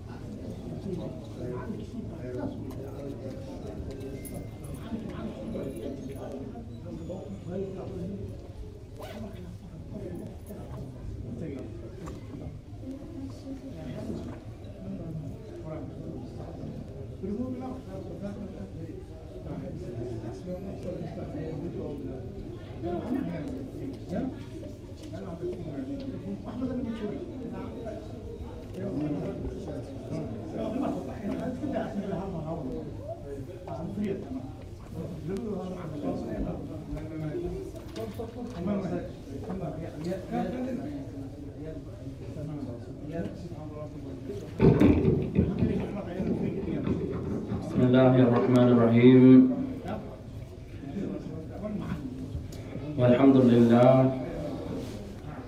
[53.72, 54.04] لله.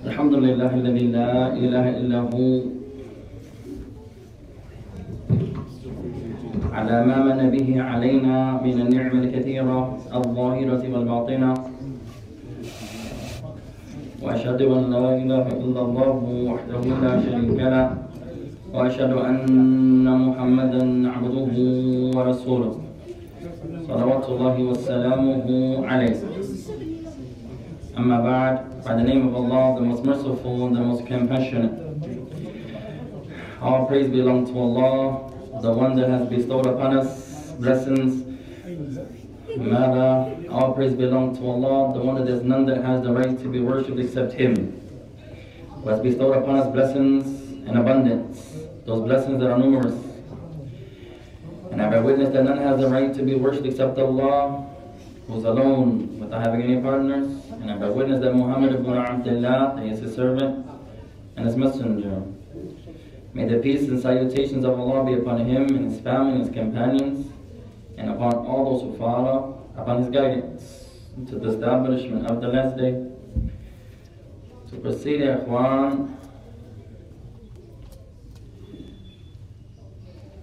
[0.09, 2.49] الحمد لله الذي لا إله إلا هو.
[6.73, 9.81] على ما من به علينا من النعم الكثيرة
[10.15, 11.53] الظاهرة والباطنة.
[14.25, 16.17] وأشهد أن لا إله إلا الله
[16.49, 17.89] وحده لا شريك له.
[18.73, 21.57] وأشهد أن محمدا عبده
[22.17, 22.73] ورسوله.
[23.89, 25.47] صلوات الله وسلامه
[25.87, 26.34] عليه.
[27.97, 31.73] Amma ba'd, by the name of Allah, the most merciful and the most compassionate.
[33.63, 35.31] All praise belongs to Allah,
[35.63, 38.25] the one that has bestowed upon us blessings.
[39.57, 43.13] Mada, all praise belongs to Allah, the one that there is none that has the
[43.13, 44.81] right to be worshipped except Him.
[45.71, 47.27] Who has bestowed upon us blessings
[47.69, 49.95] in abundance, those blessings that are numerous.
[51.71, 54.67] And I bear witness that none has the right to be worshipped except Allah,
[55.29, 59.84] who's alone, without having any partners, And I bear witness that Muhammad ibn Abdullah, that
[59.84, 60.66] he is his servant
[61.36, 62.24] and his messenger.
[63.34, 66.54] May the peace and salutations of Allah be upon him and his family and his
[66.54, 67.32] companions
[67.98, 70.90] and upon all those who follow upon his guidance
[71.30, 73.06] to the establishment of the last day.
[74.70, 76.16] To proceed, Ikhwan,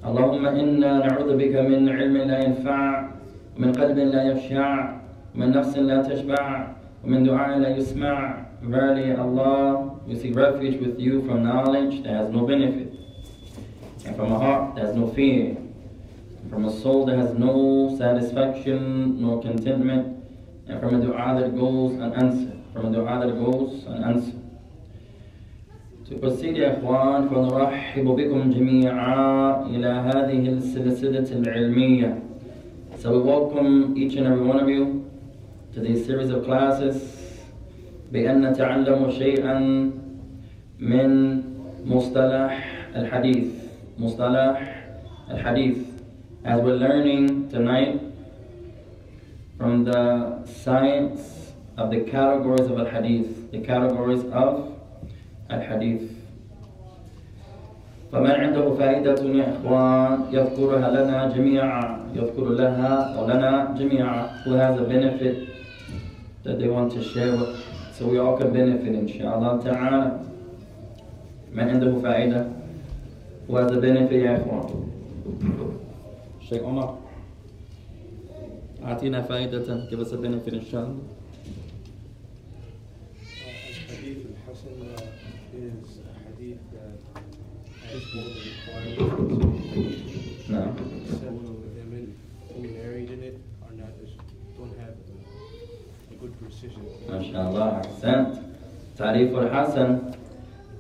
[0.07, 3.09] اللهم إنا نعوذ بك من علم لا ينفع
[3.57, 4.71] ومن قلب لا يخشع
[5.35, 6.43] ومن نفس لا تشبع
[7.05, 12.31] ومن دعاء لا يسمع Verily Allah, we seek refuge with you from knowledge that has
[12.31, 12.95] no benefit
[14.05, 15.57] and from a heart that has no fear
[16.51, 20.25] from a soul that has no satisfaction nor contentment,
[20.69, 24.43] and from a dua that goes unanswered, from a dua that goes unanswered.
[26.09, 32.23] To proceed يا إخوان فنرحب بكم جميعا إلى هذه السلسلة العلمية.
[32.99, 35.00] So we welcome each and every one of you
[35.75, 36.97] to this series of classes
[38.13, 39.59] بأن نتعلم شيئا
[40.79, 41.43] من
[41.87, 42.53] مصطلح
[42.97, 43.47] الحديث
[43.99, 44.87] مصطلح
[45.31, 45.77] الحديث
[46.45, 48.01] as we're learning tonight
[49.59, 54.73] from the science of the categories of al-hadith, the categories of
[55.51, 56.13] al-hadith.
[58.13, 64.79] فمن عنده فائدة يا إخوان يذكرها لنا جميعا يذكر لها أو لنا جميعا who has
[64.79, 65.50] a benefit
[66.45, 67.57] that they want to share with
[67.93, 70.23] so we all can benefit inshallah ta'ala
[71.57, 72.47] من عنده فائدة
[73.49, 74.89] who has a benefit يا إخوان
[76.41, 76.99] شيخ عمر
[78.85, 80.99] أعطينا فائدة give us a benefit إن شاء الله
[83.89, 84.83] الحديث الحسن
[85.57, 86.99] is a hadith that
[87.89, 91.29] has all the requirements نعم except the
[91.81, 92.05] women
[92.55, 93.37] who narrated it
[97.10, 98.28] ما شاء الله أحسنت
[98.98, 99.98] تعريف الحسن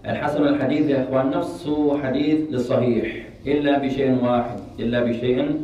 [0.06, 5.62] الحسن الحديث يا إخوان نفسه حديث للصحيح إلا بشيء واحد إلا بشيء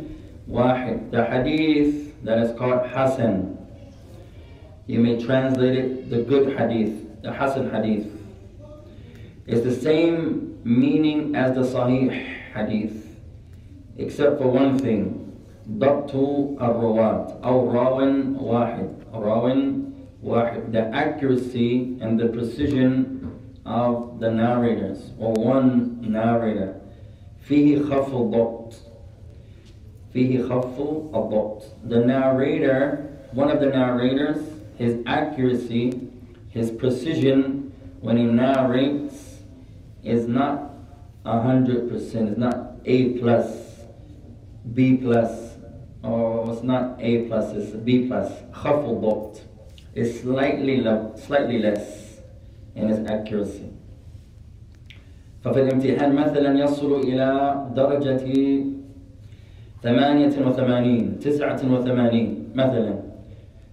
[0.50, 3.58] واحد the hadith that is called Hasan
[4.86, 8.06] you may translate it the good hadith the Hasan hadith
[9.46, 12.10] is the same meaning as the Sahih
[12.54, 12.96] hadith
[13.98, 15.24] except for one thing
[15.68, 16.14] ضبط
[16.60, 17.56] الرواة أو
[18.40, 19.87] واحد راو واحد
[20.21, 26.75] the accuracy and the precision of the narrators or one narrator
[27.49, 28.73] فيه خف الضبط
[30.13, 30.79] فيه خف
[31.13, 34.37] الضبط the narrator one of the narrators
[34.77, 36.09] his accuracy
[36.49, 37.71] his precision
[38.01, 39.39] when he narrates
[40.03, 40.71] is not
[41.25, 43.47] a hundred percent it's not A plus
[44.73, 45.53] B plus
[46.03, 49.41] or it's not A plus, it's B plus, خفض ضبط.
[49.97, 52.19] It's slightly, low, slightly less
[52.75, 53.69] in its accuracy.
[55.43, 57.27] ففي الامتحان مثلا يصل إلى
[57.75, 58.23] درجة
[59.83, 62.95] ثمانية وثمانين تسعة وثمانين مثلا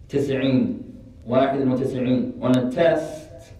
[0.08, 0.78] تسعين
[1.26, 3.54] واحد وتسعين on a test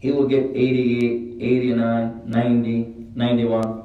[0.00, 3.82] he will get 88 89 90 91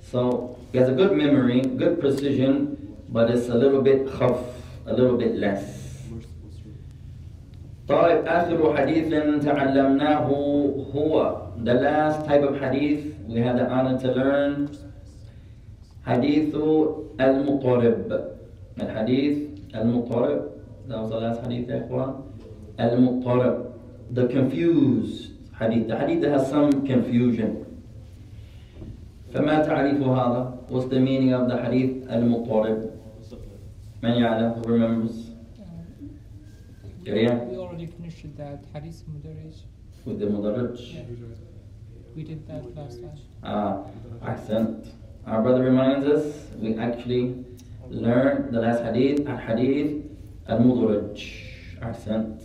[0.00, 4.40] so he has a good memory good precision but it's a little bit khaf
[4.86, 5.91] a little bit less
[7.87, 9.07] طيب آخر حديث
[9.45, 10.27] تعلمناه
[10.95, 14.69] هو the last type of hadith we had the honor to learn
[16.05, 16.55] حديث
[17.21, 18.21] المضطرب
[18.81, 19.37] الحديث
[19.75, 20.41] المضطرب
[20.87, 22.13] that was the last hadith يا إخوان
[22.79, 23.65] المضطرب
[24.13, 27.65] the confused hadith the hadith that has some confusion
[29.33, 32.89] فما تعريف هذا what's the meaning of the hadith المضطرب
[34.03, 35.33] من يعلم who remembers
[38.22, 39.62] We already finished that Hadith Mudarij.
[40.04, 40.78] with the مدرج
[42.16, 43.18] We did that last time.
[43.42, 43.84] Ah,
[44.22, 44.86] accent.
[45.26, 47.44] Our brother reminds us we actually
[47.90, 50.02] learned the last hadith الحديث
[50.48, 51.22] المدرج
[51.82, 52.42] accent.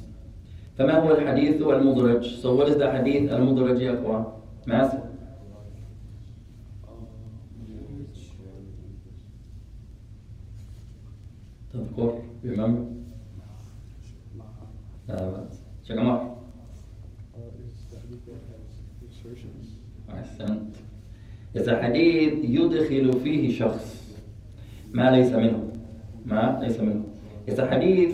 [0.77, 2.41] فما هو الحديث المدرج?
[2.41, 4.25] So what is the hadith المدرج يا اخوان؟
[4.67, 5.03] ماسك
[11.73, 12.93] تذكر remember؟
[15.07, 15.56] لا بأس
[15.87, 16.33] شيخ عمر
[17.35, 18.65] Uh, is the hadith that has
[19.01, 19.65] insertions.
[20.09, 20.75] أحسنت
[21.55, 24.03] إذا حديث يدخل فيه شخص
[24.91, 25.73] ما ليس منه
[26.25, 27.03] ما ليس منه
[27.47, 28.11] إذا حديث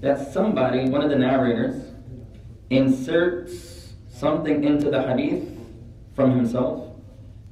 [0.00, 1.74] that somebody, one of the narrators,
[2.70, 5.44] inserts something into the hadith
[6.14, 6.94] from himself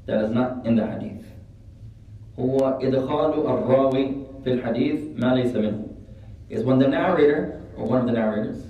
[0.07, 1.25] that is not in the hadith.
[2.39, 4.13] هو إدخال الراوي
[4.45, 5.83] في الحديث ما ليس منه
[6.51, 8.63] is when the narrator or one of the narrators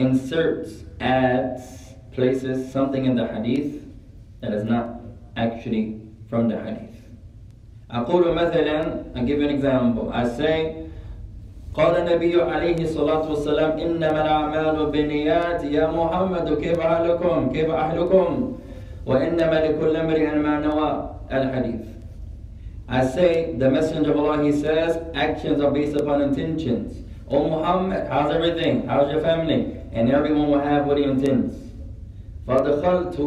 [0.00, 3.82] inserts, adds, places something in the hadith
[4.40, 5.00] that is not
[5.36, 6.94] actually from the hadith.
[7.90, 10.10] أقول مثلا, I give you an example.
[10.12, 10.86] I say,
[11.76, 18.58] قال النبي عليه الصلاة والسلام إنما الأعمال بالنيات يا محمد كيف أهلكم كيف أهلكم
[19.06, 21.80] وإنما لكل امرئ ما نوى الحديث
[22.88, 28.06] I say the messenger of Allah he says actions are based upon intentions Oh Muhammad
[28.08, 31.54] how's everything how's your family and everyone will have what he intends
[32.46, 33.18] فدخلت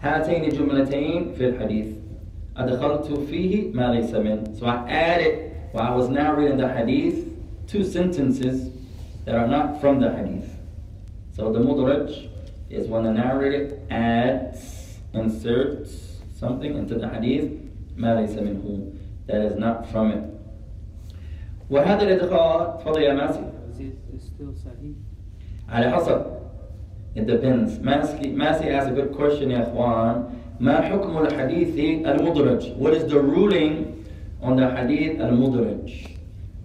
[0.00, 1.86] هاتين الجملتين في الحديث
[2.56, 7.26] أدخلت فيه ما ليس منه So I added while I was narrating the hadith
[7.66, 8.70] two sentences
[9.24, 10.50] that are not from the hadith
[11.36, 12.28] So the mudraj
[12.70, 15.90] is when the narrator adds inserts
[16.38, 17.50] something into the hadith
[17.96, 18.92] ما ليس منه
[19.26, 20.24] that is not from it
[21.70, 23.44] وهذا الإدخال تفضل يا ماسي
[23.74, 24.94] Is it still Sahih?
[25.71, 26.21] على حسب
[27.17, 30.23] it depends ماسي ماسي asks a good question يا اخوان
[30.59, 33.73] ما حكم الحديث المدرج what is the ruling
[34.43, 35.91] on the hadith المدرج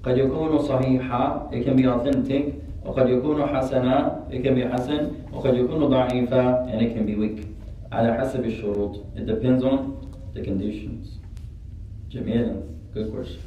[0.02, 2.42] قد يكون صحيحا it can be authentic
[2.86, 7.46] وقد يكون حسنا it can be حسن وقد يكون ضعيفا and it can be weak
[7.92, 9.78] على حسب الشروط it depends on
[10.36, 11.06] the conditions
[12.12, 12.52] جميل
[12.94, 13.40] good question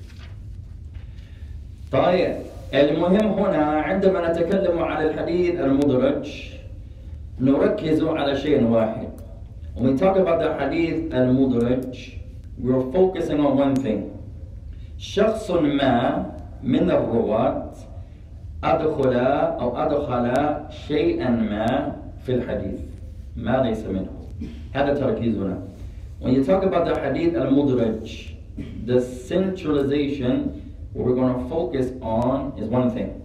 [1.92, 2.36] طيب
[2.74, 6.52] المهم هنا عندما نتكلم على الحديث المدرج
[7.40, 9.08] نركز على شيء واحد.
[9.76, 11.96] When we talk about the hadith المدرج
[12.60, 14.12] we're focusing on one thing.
[14.98, 16.26] شخص ما
[16.64, 17.72] من الرواة
[18.64, 19.14] أدخل
[19.62, 20.56] أو أدخل
[20.88, 21.96] شيئا ما
[22.26, 22.80] في الحديث.
[23.36, 24.10] ما ليس منه.
[24.74, 25.58] هذا تركيزنا.
[26.20, 28.34] When you talk about the hadith المدرج
[28.86, 33.19] the centralization what we're going to focus on is one thing.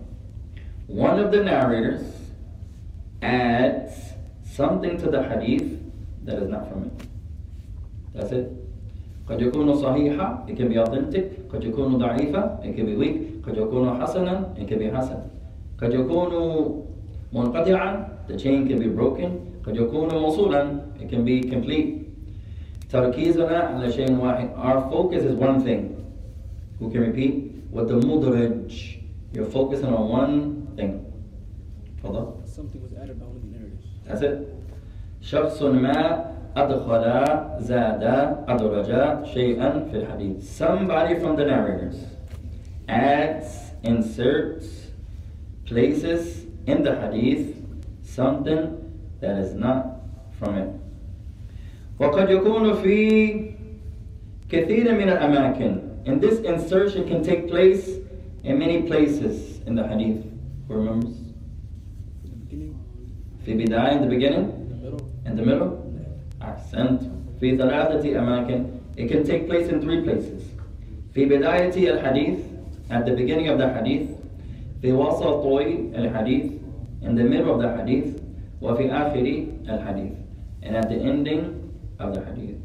[0.88, 2.02] One of the narrators
[3.22, 3.94] adds
[4.46, 5.80] something to the hadith
[6.24, 7.08] that is not from it.
[8.14, 8.52] That's it.
[9.30, 13.58] قد يكون صحيحة it can be authentic قد يكون ضعيفة it can be weak قد
[13.58, 15.20] يكون حسنا it can be حسن
[15.82, 16.32] قد يكون
[17.34, 19.32] منقطعا the chain can be broken
[19.66, 22.08] قد يكون موصولا it can be complete
[22.90, 25.96] تركيزنا على شيء واحد our focus is one thing
[26.80, 29.00] who can repeat with the mudraj
[29.34, 31.04] you're focusing on one thing
[32.04, 33.86] تفضل Something was added by one of the narrators.
[34.06, 34.48] That's it.
[35.22, 37.04] شخص ما أدخل
[37.62, 38.04] زاد
[38.48, 40.44] أدرج شيئا في الحديث.
[40.44, 41.98] Somebody from the narrators
[42.88, 44.88] adds, inserts,
[45.66, 47.58] places in the hadith
[48.04, 48.64] something
[49.20, 50.02] that is not
[50.40, 50.70] from it.
[52.00, 53.52] وقد يكون في
[54.50, 58.00] كثير من الأماكن And this insertion can take place
[58.44, 60.24] in many places in the hadith.
[60.68, 61.18] Who remembers?
[62.24, 62.76] The beginning,
[63.46, 65.72] في بداية in the beginning, in the middle, in the middle.
[66.42, 67.02] أحسنت.
[67.40, 68.66] في ثلاثة أماكن.
[68.98, 70.44] It can take place in three places.
[71.14, 72.40] في بداية الحديث,
[72.90, 74.10] at the beginning of the hadith.
[74.82, 75.46] في وسط
[75.96, 76.52] الحديث,
[77.02, 78.22] in the middle of the hadith.
[78.62, 80.14] وفي آخر الحديث,
[80.64, 82.58] and at the ending of the hadith.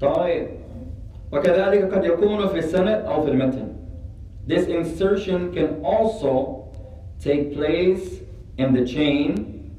[0.00, 0.48] طيب
[1.32, 3.68] وكذلك قد يكون في السند أو في المتن.
[4.46, 6.68] This insertion can also
[7.20, 8.20] take place
[8.58, 9.70] in the chain.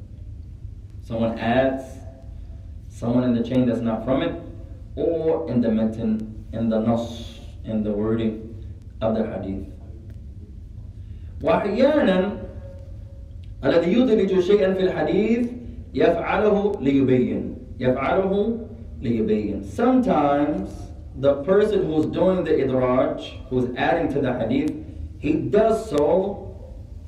[1.03, 1.83] Someone adds
[2.89, 4.33] someone in the chain that's not from it,
[4.95, 8.63] or in the matan, in the nas, in the wording
[9.01, 9.67] of the hadith.
[11.43, 12.37] وأحيانا
[13.63, 15.47] الذي يدرج شيئا في الحديث
[15.93, 18.57] يفعله ليبين يفعله
[19.01, 20.69] ليبين Sometimes
[21.17, 24.73] the person who's doing the idraj, who's adding to the hadith,
[25.19, 26.55] he does so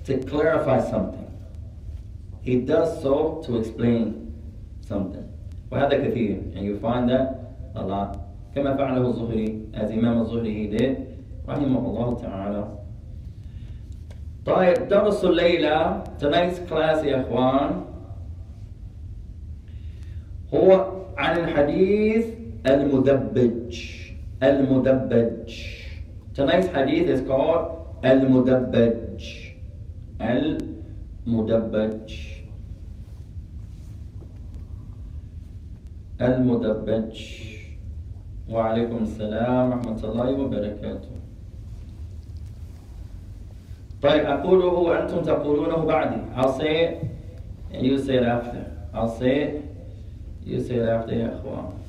[0.05, 1.31] to clarify something.
[2.41, 4.33] He does so to explain
[4.87, 5.23] something.
[5.71, 8.17] وهذا كثير and you find that a lot
[8.55, 10.97] كما فعله الزهري as Imam الزهري he did
[11.49, 12.67] رحمه الله تعالى
[14.45, 17.83] طيب درس الليلة tonight's class يا اخوان
[20.53, 22.25] هو عن الحديث
[22.67, 23.98] المدبج
[24.42, 25.52] المدبج.
[26.34, 27.64] Tonight's hadith is called
[28.04, 29.22] المدبج.
[30.20, 32.12] المدبج.
[36.20, 37.16] المدبج.
[38.50, 41.08] وعليكم السلام ورحمة الله وبركاته.
[44.02, 46.20] طيب أقوله وأنتم تقولونه بعدي.
[46.36, 47.04] I'll say it
[47.72, 48.64] and you say it after.
[48.94, 49.64] I'll say it
[50.44, 51.79] you say it after يا أخوان.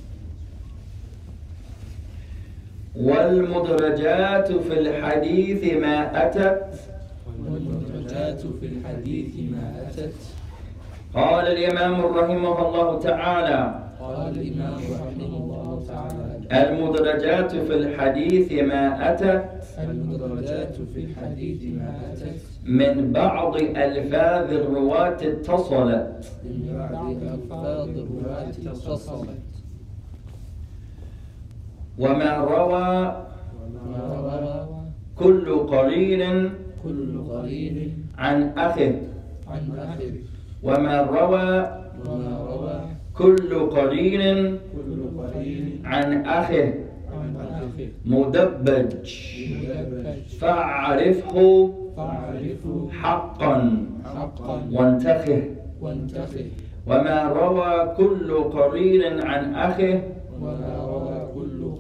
[2.96, 6.64] والمدرجات في الحديث ما أتت.
[7.52, 10.14] والمدرجات في الحديث ما أتت.
[11.14, 13.80] قال الإمام رحمه الله تعالى.
[14.02, 16.70] قال الإمام رحمه الله تعالى.
[16.70, 19.44] المدرجات في الحديث ما أتت.
[19.90, 22.42] المدرجات في الحديث ما أتت.
[22.66, 26.26] من بعض ألفاظ الرواة اتصلت.
[26.44, 29.51] من بعد ألفاظ الرواة اتصلت.
[32.00, 32.92] وما روى
[35.16, 36.24] كل قرين
[36.84, 38.94] كل قليل عن أخه
[39.48, 40.14] عن أخيه
[40.64, 41.48] وما روى
[42.08, 42.76] وما روى
[43.18, 46.74] كل قرين كل قليل عن أخي
[48.06, 49.06] مدبج.
[50.40, 51.38] فاعرفه
[51.98, 53.78] فاعرفه حقا.
[54.72, 55.44] وانتخه.
[55.82, 56.46] وانتخه.
[56.88, 60.02] وما روى كل قرين عن أخه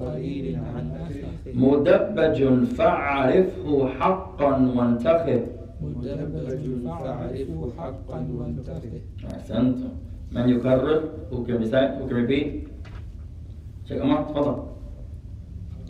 [0.01, 5.41] قليل عن أخيه مدبج فاعرفه حقا وانتخه.
[5.81, 8.81] مدبج فاعرفه حقا وانتخه.
[9.33, 9.77] أحسنت.
[10.31, 12.47] من يكرر؟ who can recite who can repeat.
[13.87, 14.63] شيخ أمار تفضل.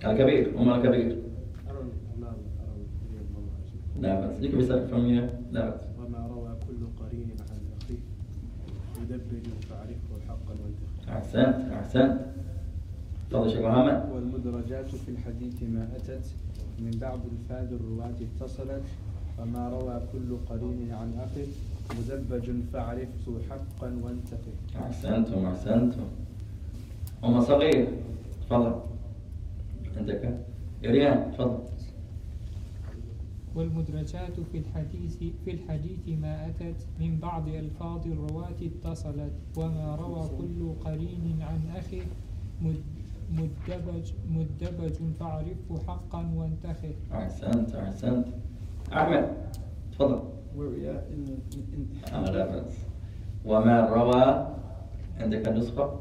[0.06, 1.18] الكبير أم الكبير.
[4.02, 4.36] لا بأس.
[4.42, 5.82] you can recite from here لا بأس.
[6.00, 8.02] وما روى كل قرين عن أخيه.
[9.02, 12.31] يدبج فاعرفه حقا وانتخب أحسنت أحسنت.
[13.32, 14.10] تفضل شيخ محمد.
[14.14, 16.26] والمدرجات في الحديث ما أتت
[16.80, 18.84] من بعض الفاظ الرواة اتصلت
[19.38, 21.48] فما روى كل قرين عن أخيه
[22.00, 24.86] مدبج فاعرفه حقا وانتقه.
[24.86, 26.04] أحسنتم أحسنتم.
[27.24, 27.88] أم صغير
[28.50, 28.76] تفضل.
[29.98, 30.40] عندك؟
[30.84, 31.60] ريان تفضل.
[33.56, 40.74] والمدرجات في الحديث في الحديث ما أتت من بعض ألفاظ الرواة اتصلت وما روى كل
[40.86, 42.02] قرين عن أخي.
[42.62, 43.01] مد-
[43.32, 48.28] مدبج مدبج فاعرفه حقا وانتخه أحسنت أحسنت.
[48.94, 49.26] أحمد
[49.92, 50.22] تفضل.
[52.14, 52.78] آه لا بأس
[53.46, 54.48] وما روى؟
[55.18, 56.00] عندك النسخة؟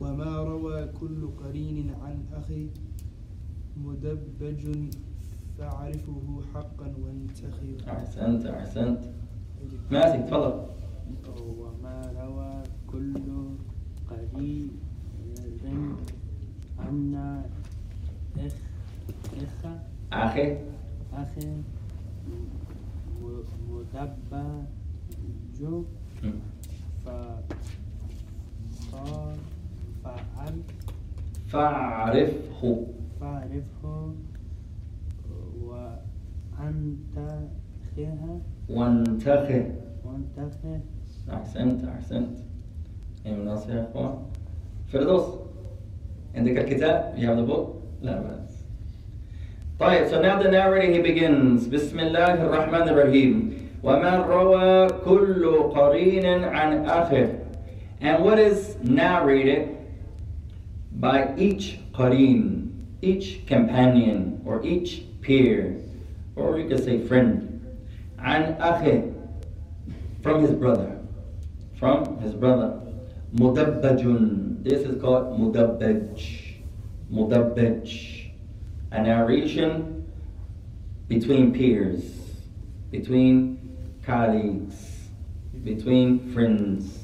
[0.00, 2.68] وما روى كل قرين عن أخي
[3.76, 4.88] مدبج
[5.58, 7.88] فاعرفه حقا وانتخب.
[7.88, 9.00] أحسنت أحسنت.
[9.90, 10.66] ماسك تفضل.
[11.60, 13.14] وما روى كل
[14.10, 14.70] قرين
[16.78, 17.14] عن
[18.38, 18.52] إخ
[19.36, 19.66] إخ
[20.12, 20.56] أخي.
[21.12, 21.48] أخي.
[23.70, 24.66] مدبج
[27.04, 27.36] فعل.
[31.48, 32.86] فاعرفه.
[33.20, 34.14] فاعرفه.
[36.58, 39.72] وأنتخها وانتخه.
[40.04, 40.80] وانتخه.
[41.30, 42.38] أحسنت أحسنت.
[43.26, 44.18] أي مناصر يا أخوان؟
[44.88, 45.24] فردوس.
[46.35, 47.67] عندك الكتاب you have the book
[48.01, 48.55] لا بأس
[49.79, 53.53] طيب so now the narrator he begins بسم الله الرحمن الرحيم
[53.83, 55.45] وما روى كل
[55.75, 57.29] قرين عن أخه
[58.01, 59.77] and what is narrated
[60.99, 65.75] by each qarin each companion or each peer
[66.35, 67.61] or you could say friend
[68.19, 69.11] عن أخه
[70.21, 70.97] from his brother
[71.79, 72.79] from his brother
[73.33, 74.03] مدبج
[74.63, 76.21] this is called مدبج
[77.11, 77.89] مدبج
[78.91, 79.71] a narration
[81.09, 82.03] between peers
[82.91, 83.59] between
[84.05, 84.77] colleagues
[85.63, 86.99] between friends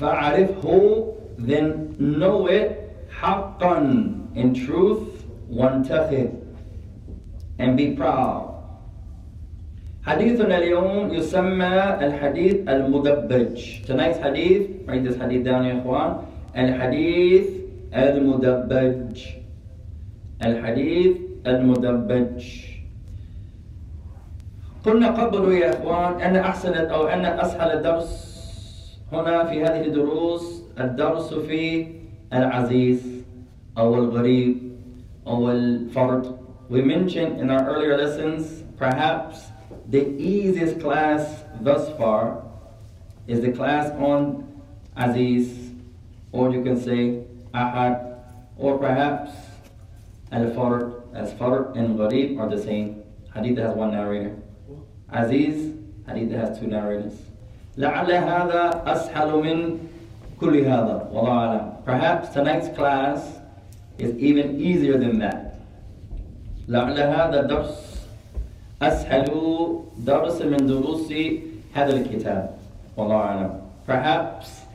[0.00, 2.70] فاعرفه then know it
[3.10, 3.76] حقا
[4.34, 6.30] in truth وانتخب
[7.58, 8.49] and be proud
[10.05, 13.57] حديثنا اليوم يسمى الحديث المدبج.
[13.85, 16.17] Hadith write this hadith down يا إخوان.
[16.57, 17.45] الحديث
[17.93, 19.13] المدبج.
[20.45, 21.17] الحديث
[21.47, 22.41] المدبج.
[24.85, 28.11] قلنا قبل يا إخوان أن أحسن أو أن أسهل الدرس
[29.13, 31.87] هنا في هذه الدروس الدرس في
[32.33, 33.23] العزيز
[33.77, 34.57] أو الغريب
[35.27, 36.25] أو الفرد.
[36.71, 39.50] We mentioned in our earlier lessons perhaps
[39.91, 42.41] The easiest class thus far
[43.27, 44.47] is the class on
[44.95, 45.71] Aziz,
[46.31, 48.15] or you can say Ahad,
[48.55, 49.31] or perhaps
[50.31, 53.03] Al-Fard, as Farr and Gharib are the same.
[53.35, 54.37] Hadith has one narrator.
[55.11, 55.75] Aziz,
[56.07, 57.15] Hadith has two narrators.
[57.77, 59.77] لعل هذا أسهل من
[60.39, 61.83] كل هذا والله أعلم.
[61.83, 63.39] Perhaps tonight's class
[63.97, 65.59] is even easier than that.
[66.69, 67.90] لعل هذا درس
[68.81, 69.29] أسهل
[69.97, 71.13] درس من دروس
[71.73, 72.55] هذا الكتاب
[72.97, 73.61] والله أعلم.
[73.87, 74.65] Perhaps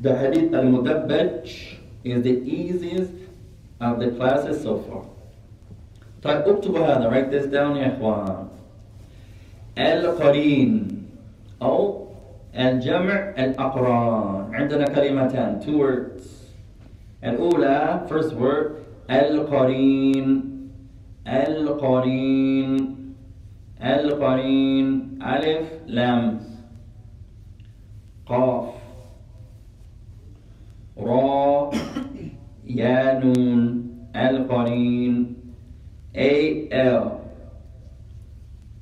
[0.00, 1.44] the hadith al-mudabbaj
[2.04, 3.12] is the easiest
[3.80, 5.04] of the classes so far.
[6.22, 8.48] طيب اكتبوا هذا write this down يا إخوان.
[9.78, 11.02] القرين
[11.62, 12.06] أو
[12.54, 14.54] الجمع الأقران.
[14.54, 16.24] عندنا كلمتان two words.
[17.24, 18.70] الأولى first word
[19.10, 20.44] القرين.
[21.26, 22.97] القرين.
[23.83, 26.39] القرين ألف لام
[28.25, 28.73] قاف
[30.97, 31.71] را
[32.67, 33.61] يا نون
[34.15, 35.35] القرين
[36.15, 37.19] A L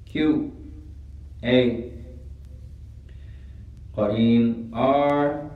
[0.06, 0.52] Q
[1.44, 1.58] A
[3.96, 5.50] قرين R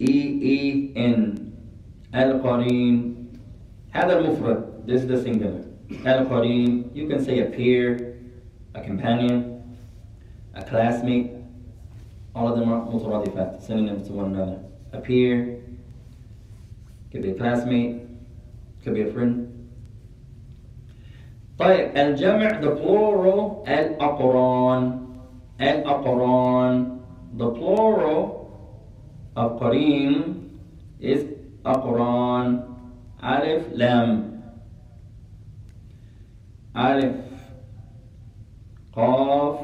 [0.00, 0.14] E
[0.56, 1.52] E N
[2.14, 3.16] القرين
[3.90, 5.60] هذا المفرد this is the singular
[6.06, 8.09] القرين you can say a peer
[8.74, 9.62] a companion
[10.54, 11.32] a classmate
[12.34, 14.58] all of them are مترادفات synonyms to one another
[14.92, 15.60] a peer
[17.10, 18.02] could be a classmate
[18.82, 19.46] could be a friend
[21.58, 25.06] طيب الجمع the plural الأقران
[25.60, 26.98] الأقران
[27.38, 28.46] the plural
[29.36, 30.50] of قرين
[31.00, 31.24] is
[31.66, 32.60] أقران
[33.24, 34.40] ألف لام
[36.76, 37.16] ألف
[38.92, 39.58] قاف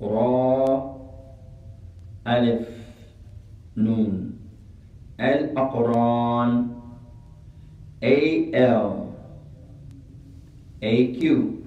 [0.00, 0.96] را
[2.26, 2.68] ألف
[3.76, 4.32] نون
[5.20, 6.68] الأقران
[8.02, 9.14] A L
[10.82, 11.64] A Q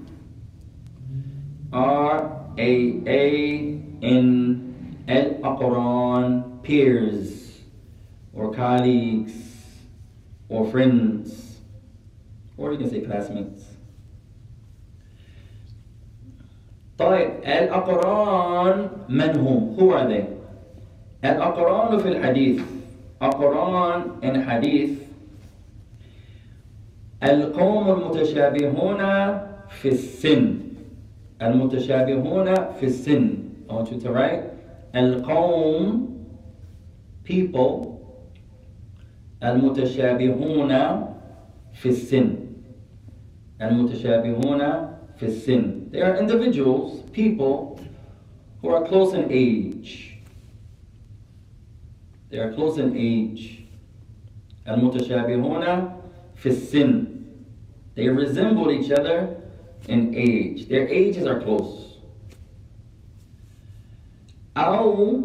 [1.72, 2.16] R
[2.58, 7.60] A A N الأقران peers
[8.34, 9.34] or colleagues
[10.50, 11.60] or friends
[12.58, 13.69] or you can say classmates
[17.01, 20.25] طيب الأقران من هم؟ Are they?
[21.25, 22.63] الأقران في الحديث
[23.23, 24.91] أقران in حديث.
[27.23, 28.99] القوم المتشابهون
[29.69, 30.55] في السن.
[31.43, 33.35] المتشابهون في السن.
[33.69, 34.43] I want you to write.
[34.97, 36.09] القوم
[37.25, 37.87] people.
[39.45, 40.69] المتشابهون
[41.73, 42.35] في السن.
[43.63, 44.90] المتشابهون
[45.20, 47.80] في السن They are individuals, people
[48.62, 50.18] who are close in age.
[52.30, 53.62] They are close in age.
[54.68, 55.90] المتشابهون
[56.36, 57.06] في السن
[57.96, 59.36] They resemble each other
[59.88, 60.68] in age.
[60.68, 62.00] Their ages are close.
[64.58, 65.24] أو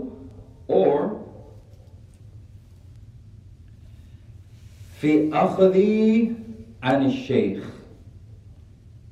[0.68, 1.20] or
[5.00, 6.32] في أخذي
[6.82, 7.73] عن الشيخ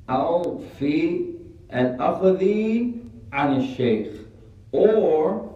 [0.09, 1.21] أو في
[1.73, 2.43] الأخذ
[3.31, 4.07] عن الشيخ
[4.71, 5.49] or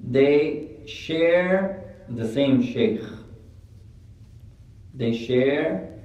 [0.00, 3.02] they share the same sheikh.
[4.94, 6.00] They share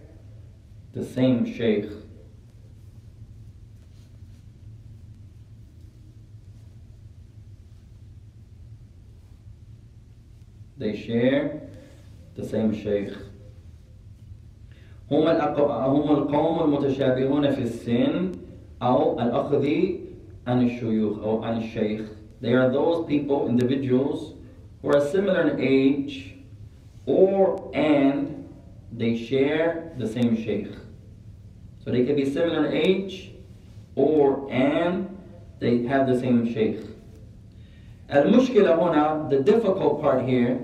[0.94, 1.90] the same sheikh.
[10.78, 11.62] They share
[12.36, 13.14] the same sheikh.
[15.12, 18.32] هم الأق- هم القوم المتشابهون في السن
[18.82, 19.68] أو الأخذ
[20.48, 22.02] عن الشيوخ أو عن الشيخ.
[22.42, 24.34] They are those people, individuals,
[24.82, 26.36] who are similar in age
[27.06, 28.48] or and
[28.98, 30.72] they share the same sheikh.
[31.84, 33.32] So they can be similar in age
[33.96, 35.08] or and
[35.60, 36.80] they have the same sheikh.
[38.14, 40.58] المشكلة هنا, the difficult part here,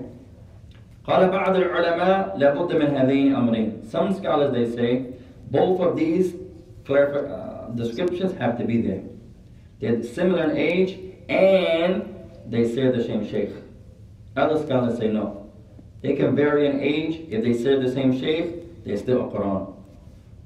[1.06, 3.34] قال بعض العلماء لابد من هذين
[3.89, 5.13] Some scholars they say
[5.49, 6.33] both of these
[6.89, 9.03] uh, descriptions have to be there.
[9.79, 13.51] They're similar in age and they say the same sheikh.
[14.35, 15.51] Other scholars say no.
[16.01, 17.27] They can vary in age.
[17.29, 19.75] If they say the same sheikh, they're still aqran.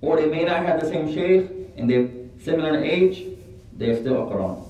[0.01, 3.25] Or they may not have the same sheikh and they're similar in age,
[3.73, 4.63] they're still aqran.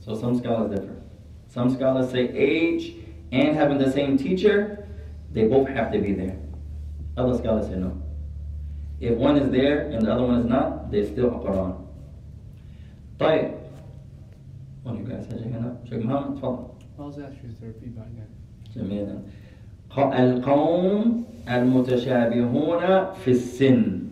[0.00, 0.96] So some scholars differ.
[1.48, 2.94] Some scholars say age
[3.32, 4.86] and having the same teacher,
[5.32, 6.38] they both have to be there.
[7.16, 8.00] Other scholars say no.
[9.00, 11.82] If one is there and the other one is not, they still aqran.
[13.18, 13.54] طيب.
[14.82, 15.88] One of you guys had your hand up.
[15.88, 16.70] Sheikh Muhammad, تفضل.
[16.98, 18.28] I was actually therapy by then.
[18.74, 19.22] جميلا.
[19.96, 24.02] القوم المتشابهون في السن.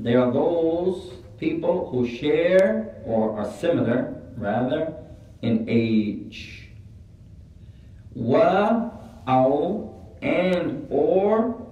[0.00, 4.94] They are those people who share or are similar, rather,
[5.42, 6.70] in age.
[8.14, 8.90] Wa,
[9.28, 9.90] أو,
[10.22, 11.67] and, or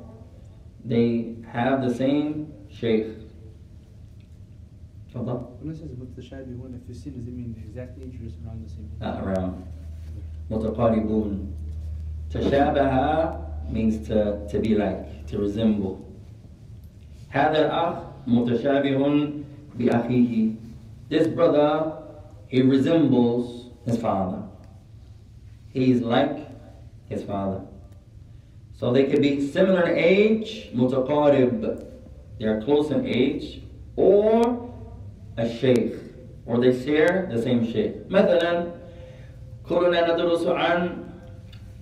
[0.86, 3.08] they have the same sheikh
[5.14, 8.38] تفضل When it says متشابهون في السن, does it mean the exact age or just
[8.46, 9.02] around the same age?
[9.02, 9.54] not around
[10.52, 11.48] متقاربون
[12.30, 15.98] تشابه means to, to be like to resemble
[17.30, 19.30] هذا الأخ متشابه
[19.78, 20.52] بأخيه
[21.10, 21.94] this brother
[22.48, 24.44] he resembles his father
[25.74, 26.38] he's like
[27.10, 27.62] his father
[28.76, 31.80] so they could be similar in age متقارب
[32.40, 33.62] they are close in age
[33.96, 34.70] or
[35.38, 35.94] a sheikh
[36.46, 38.66] or they share the same sheikh مثلا
[39.70, 40.98] كلنا ندرس عن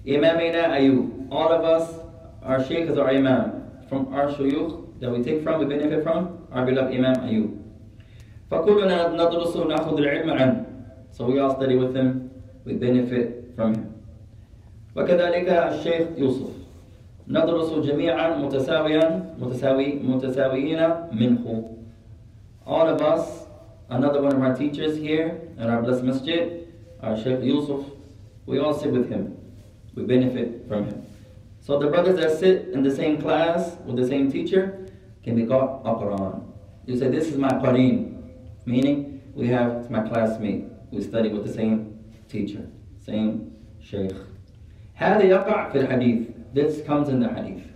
[0.08, 1.86] إمامنا أيوب all of us
[2.44, 6.48] our sheikh is our imam from our shuyukh that we take from we benefit from
[6.52, 7.50] our beloved imam أيوب
[8.52, 10.66] فكلنا ندرس نأخذ العلم عنه
[11.12, 12.30] so we all study with him
[12.66, 13.86] we benefit from him
[14.96, 16.53] وكذلك الشيخ يوسف
[17.30, 20.80] ندرس جميعا متساويا متساوي متساويين
[21.12, 21.64] منه
[22.66, 23.24] all of us
[23.90, 26.68] another one of our teachers here in our blessed masjid
[27.04, 27.82] our Sheikh Yusuf
[28.46, 29.24] we all sit with him
[29.96, 30.98] we benefit from him
[31.62, 34.64] so the brothers that sit in the same class with the same teacher
[35.24, 36.36] can be called a Quran
[36.88, 37.98] you say this is my Qarin
[38.66, 41.76] meaning we have it's my classmate we study with the same
[42.28, 42.64] teacher
[43.06, 43.32] same
[43.82, 44.16] Sheikh
[44.96, 47.67] هذا يقع في الحديث This comes in the hadith.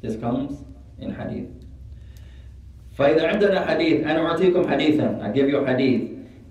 [0.00, 0.64] This comes
[0.98, 1.50] in hadith.
[2.94, 6.02] فإذا عندنا حديث أنا أعطيكم حديثا I give you حديث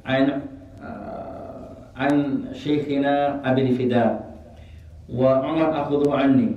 [0.06, 0.42] عن
[0.84, 4.36] آه، عن شيخنا أبي فداء
[5.10, 6.50] وعمر أخذه عني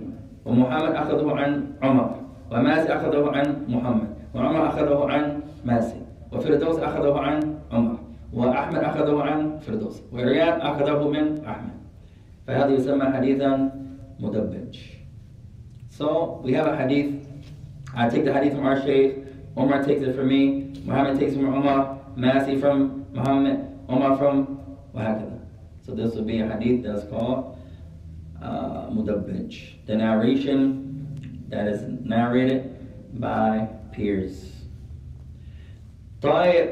[0.45, 1.51] ومحمد أخذه عن
[1.83, 2.11] عمر
[2.51, 6.01] وماسي أخذه عن محمد وعمر أخذه عن ماسي
[6.33, 7.99] وفردوس أخذه عن عمر
[8.33, 11.77] وأحمد أخذه عن فردوس وريان أخذه من أحمد.
[12.47, 13.71] فهذا يسمى حديثا
[14.20, 14.78] مدبج
[15.90, 17.28] So we have a hadith
[17.96, 19.18] I take the hadith from our Shaykh
[19.58, 24.36] Omar takes it from me Muhammad takes it from Omar Masi from Muhammad Omar from
[24.96, 25.40] وهكذا
[25.86, 27.58] So this would be a hadith that's called
[28.42, 32.62] uh, mudabbaj the narration that is narrated
[33.20, 34.52] by peers
[36.22, 36.70] طيب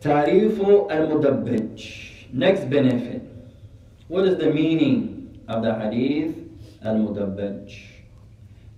[0.00, 1.82] تعريف المدبج
[2.32, 3.22] next benefit
[4.08, 6.34] what is the meaning of the hadith
[6.91, 7.73] المدبج.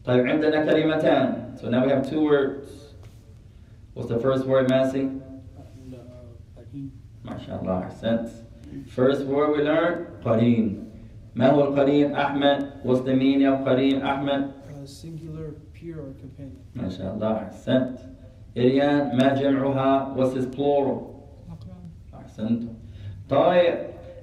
[0.05, 1.55] طيب عندنا كلمتان.
[1.57, 2.67] So now we have two words.
[3.93, 5.09] What's the first word Massey?
[7.25, 8.29] ما شاء الله أحسنت.
[8.87, 10.83] First word we learned قرين.
[11.35, 12.71] ما هو القرين؟ أحمد.
[12.83, 14.51] What's the meaning of قرين؟ أحمد.
[14.51, 16.61] Uh, singular, peer, or companion.
[16.75, 17.99] ما شاء الله أحسنت.
[18.57, 21.17] إريان ما جمعها؟ What's its plural?
[22.13, 22.69] أحسنت.
[23.29, 23.75] طيب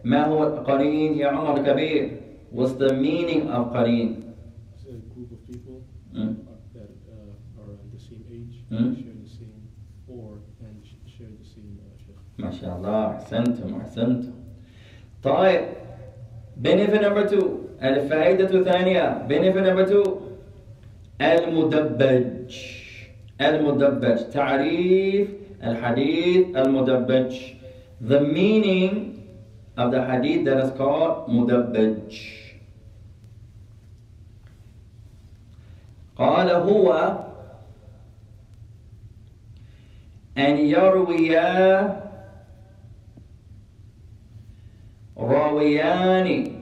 [0.05, 4.10] ما هو القرين يا عمر كبير what's the meaning of قرين
[4.76, 5.78] It's a group of people
[6.14, 6.20] Mm.
[6.20, 8.96] uh, that uh, are the same age, Mm.
[8.98, 9.62] share the same
[10.08, 10.30] or
[10.66, 12.18] and sh- share the same uh, sheikh.
[12.40, 14.32] ما شاء الله أحسنتم أحسنتم
[15.24, 15.62] طيب
[16.64, 17.46] benefit number two
[17.84, 20.06] الفائدة الثانية benefit number two
[21.22, 22.56] المدبج
[23.42, 25.28] المدبج تعريف
[25.64, 27.36] الحديث المدبج
[28.02, 28.94] the meaning
[29.78, 32.16] of the hadith that is called مدبج
[36.17, 37.19] قال هو
[40.39, 41.39] أن يروي
[45.17, 46.55] راويان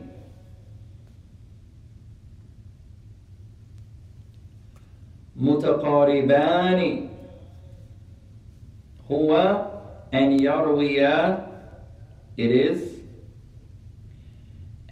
[5.37, 7.09] متقاربان.
[9.11, 9.31] هو
[10.15, 11.07] أن يروي
[12.39, 12.81] it is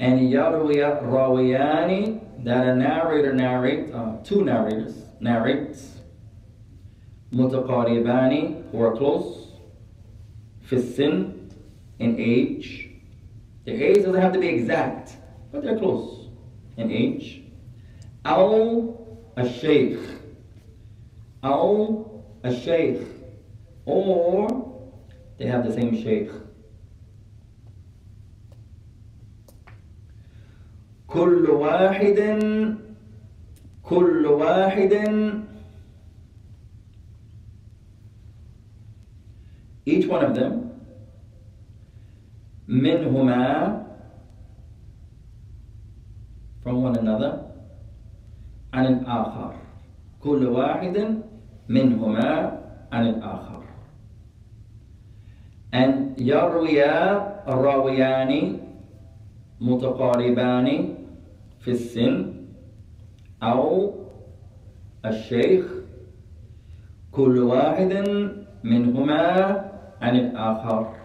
[0.01, 5.92] أن يروي راويان that a narrator narrate uh, two narrators narrates
[7.32, 9.52] متقاربان who are close
[10.62, 11.34] في السن
[12.00, 12.90] in age
[13.66, 15.18] their age doesn't have to be exact
[15.52, 16.30] but they're close
[16.78, 17.42] in age
[18.26, 18.96] أو
[19.38, 20.00] الشيخ
[21.44, 22.06] أو
[22.46, 23.02] الشيخ
[23.86, 24.48] or
[25.38, 26.32] they have the same sheikh
[31.11, 32.19] كل واحد
[33.83, 34.93] كل واحد.
[39.91, 40.53] Each one of them.
[42.69, 43.43] منهما
[46.63, 47.51] from one another.
[48.71, 49.55] عن الآخر.
[50.23, 50.97] كل واحد
[51.69, 52.29] منهما
[52.93, 53.63] عن الآخر.
[55.75, 56.85] أن يروي
[57.51, 58.33] الراويان
[59.61, 61.00] متقاربان
[61.60, 62.34] في السن
[63.44, 63.94] أو
[65.06, 65.66] الشيخ
[67.12, 67.94] كل واحد
[68.64, 69.22] منهما
[70.02, 70.96] عن الآخر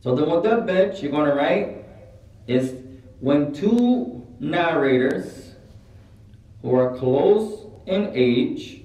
[0.00, 1.84] So the mudabbaj you're going to write
[2.46, 2.74] is
[3.20, 5.54] when two narrators
[6.62, 8.82] who are close in age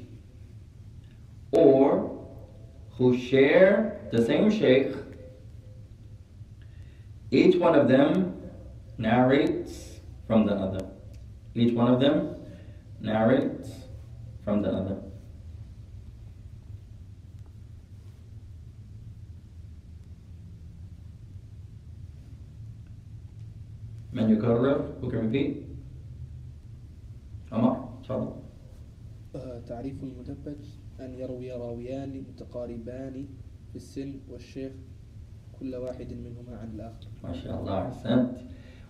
[1.52, 2.26] or
[2.98, 4.96] who share the same sheikh,
[7.30, 8.42] each one of them
[8.98, 9.85] narrates
[10.27, 10.85] from the other.
[11.55, 12.37] Each one of them
[13.01, 13.71] narrates
[14.45, 14.97] from the other.
[24.13, 25.57] من يكرر who can repeat
[27.53, 28.33] عمر تفضل
[29.37, 30.65] آه، تعريف المدبج
[31.01, 33.27] أن يروي راويان متقاربان
[33.71, 34.73] في السن والشيخ
[35.61, 38.37] كل واحد منهما عن الآخر MashaAllah, أحسنت.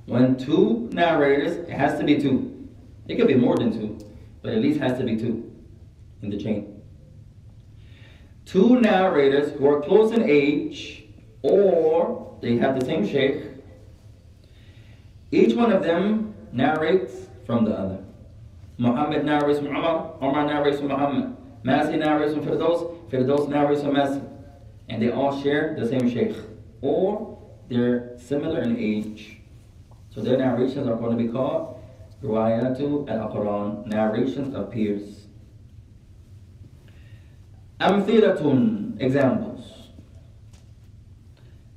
[0.07, 2.69] When two narrators, it has to be two.
[3.09, 3.99] It could be more than two,
[4.41, 5.53] but at least has to be two
[6.23, 6.83] in the chain.
[8.45, 11.05] Two narrators who are close in age,
[11.43, 13.43] or they have the same sheikh.
[15.33, 17.13] Each one of them narrates
[17.45, 18.05] from the other.
[18.79, 21.37] Muhammad narrates from Umar, Umar narrates from Muhammad.
[21.65, 24.23] Masi narrates from Firdaus, Firdaus narrates from Masi.
[24.89, 26.37] And they all share the same sheikh.
[26.81, 27.39] Or
[27.69, 29.36] they're similar in age.
[30.17, 31.79] So their narrations are going to be called
[32.23, 35.27] Ruwayatu al-Aqran, narrations of peers.
[37.79, 39.91] Amthilatun, examples.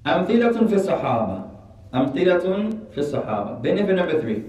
[0.06, 1.52] Amthilatun fi sahaba.
[1.91, 3.62] Amthilatun fi sahaba.
[3.62, 4.45] Benefit number three.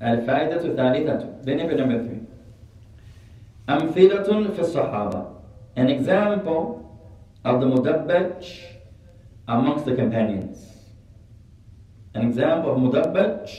[0.00, 1.44] Al-Faidatu thalithatu.
[1.44, 2.22] Benefit number three.
[3.68, 5.34] Amthilatun fi sahaba.
[5.76, 6.90] An example
[7.44, 8.62] of the mudabbaj
[9.46, 10.77] amongst the companions.
[12.17, 13.49] an example of مدبج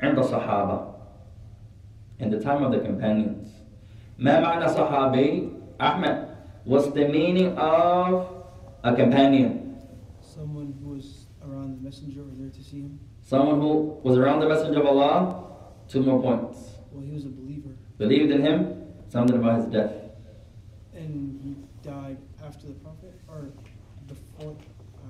[0.00, 0.94] عند الصحابة
[2.20, 3.48] in the time of the companions
[4.18, 5.48] ما معنى صحابي
[5.80, 6.26] أحمد
[6.66, 8.28] what's the meaning of
[8.84, 9.76] a companion
[10.20, 12.98] Someone who was around the messenger or there to see him.
[13.22, 15.44] someone who was around the messenger of Allah
[15.88, 16.58] two more points
[16.92, 18.58] Well, he was a believer, believed in him
[19.08, 19.92] something about his death
[20.94, 21.50] and he
[21.88, 23.48] died after the prophet or
[24.06, 24.54] before.
[25.04, 25.08] Uh,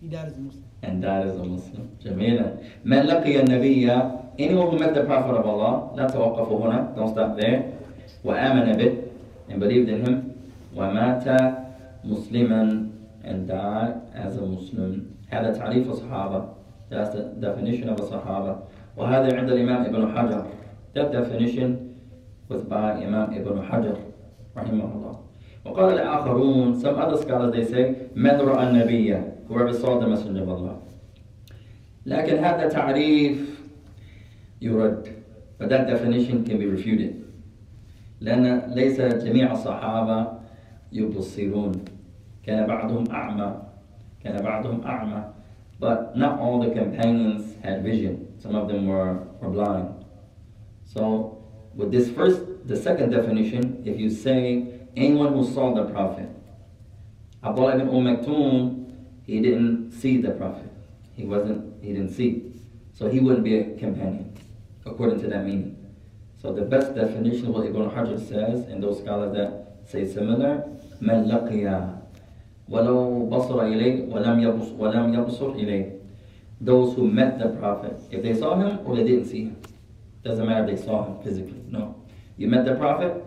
[0.00, 0.64] he died as a Muslim.
[0.82, 1.88] and died as a Muslim.
[2.04, 2.56] جميلة.
[2.84, 3.90] من لقي النبي
[4.38, 7.62] anyone who met the Prophet of Allah لا توقفوا هنا don't stop there
[8.24, 8.92] وآمن به
[9.50, 10.14] and believed in him
[10.76, 11.24] ومات
[12.04, 12.88] مسلما
[13.24, 16.44] and died as a Muslim هذا تعريف الصحابة
[16.90, 18.56] that's the definition of a Sahaba
[18.96, 20.46] وهذا عند الإمام ابن حجر
[20.94, 21.94] that definition
[22.48, 23.96] was by Imam Ibn Hajar
[24.56, 25.16] رحمه الله
[25.64, 30.48] وقال الآخرون some other scholars they say من رأى النبي whoever saw the messenger of
[30.48, 30.76] Allah
[32.06, 33.60] لكن هذا تعريف
[34.62, 35.08] يرد
[35.58, 37.14] but that definition can be refuted
[38.20, 40.38] لأن ليس جميع الصحابة
[40.92, 41.72] يبصرون
[42.42, 43.62] كان بعضهم أعمى
[44.24, 45.24] كان بعضهم أعمى
[45.78, 48.34] But not all the companions had vision.
[48.40, 50.04] Some of them were, were blind.
[50.86, 56.28] So with this first, the second definition, if you say anyone who saw the Prophet,
[57.44, 58.79] Abdullah ibn Umm Maktoum,
[59.24, 60.70] he didn't see the Prophet.
[61.14, 62.52] He wasn't, he didn't see.
[62.94, 64.36] So he wouldn't be a companion,
[64.84, 65.76] according to that meaning.
[66.40, 70.64] So the best definition of what Ibn Hajar says, and those scholars that say similar,
[71.00, 71.96] من لقي
[72.68, 75.92] ولو بصر إليه ولم يبصر, ولم يبصر إليه.
[76.60, 79.56] Those who met the Prophet, if they saw him or they didn't see him.
[80.24, 81.62] Doesn't matter if they saw him physically.
[81.68, 81.94] No.
[82.36, 83.22] You met the Prophet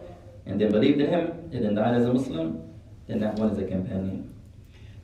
[0.45, 2.61] and then believed in him and then died as a Muslim,
[3.07, 4.32] then that one is a companion.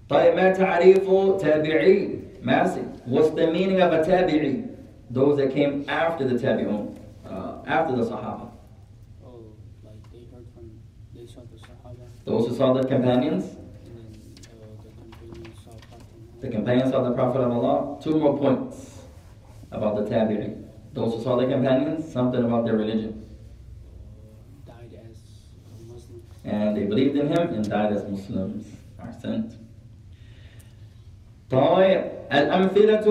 [0.09, 1.09] طيب ما تعريف
[1.41, 2.85] تابعي Massive.
[3.05, 4.69] What's the meaning of a tabi'i?
[5.09, 8.51] Those that came after the tabi'un, uh, after the sahaba.
[9.25, 9.45] Oh,
[9.83, 10.69] like they heard from,
[11.15, 14.13] they saw the Sahaba, Those who saw the companions, and then
[14.45, 16.05] uh, the companions saw Prophet
[16.39, 16.51] the Muhammad.
[16.53, 17.99] companions saw the Prophet of Allah.
[18.03, 18.99] Two more points
[19.71, 20.63] about the tabi'i.
[20.93, 23.25] Those who saw the companions, something about their religion.
[24.67, 25.17] died as
[25.81, 26.21] a Muslim.
[26.43, 28.67] And they believed in him and died as Muslims.
[28.99, 29.58] Are sent.
[31.49, 33.01] طيب الأمثلة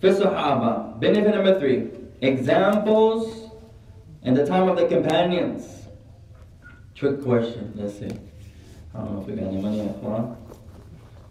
[0.00, 1.00] في الصحابة.
[1.00, 1.88] Benefit number three.
[2.20, 3.50] Examples
[4.22, 5.88] in the time of the companions.
[6.94, 7.72] Trick question.
[7.74, 8.10] Let's see.
[8.94, 10.36] I don't know if we got any money in Quran.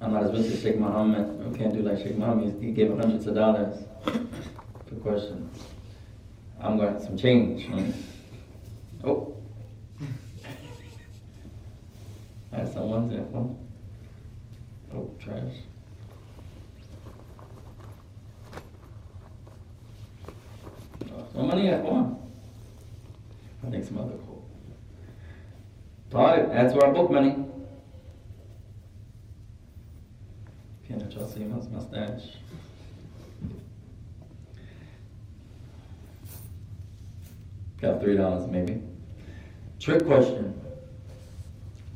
[0.01, 1.27] I'm not as rich as Sheikh Muhammad.
[1.45, 2.57] We can't do like Sheikh Muhammad.
[2.59, 3.77] He gave hundreds of dollars.
[4.03, 5.49] Good question.
[6.59, 7.69] I'm going to some change.
[9.03, 9.35] Oh.
[12.51, 13.57] That's someone's at home.
[14.93, 15.53] Oh, trash.
[21.35, 22.17] money at home.
[23.65, 24.43] I think some other quote.
[26.13, 27.35] Alright, that's our book money.
[30.87, 32.35] Can't y'all see my mustache?
[37.81, 38.81] Got three dollars maybe.
[39.79, 40.53] Trick question.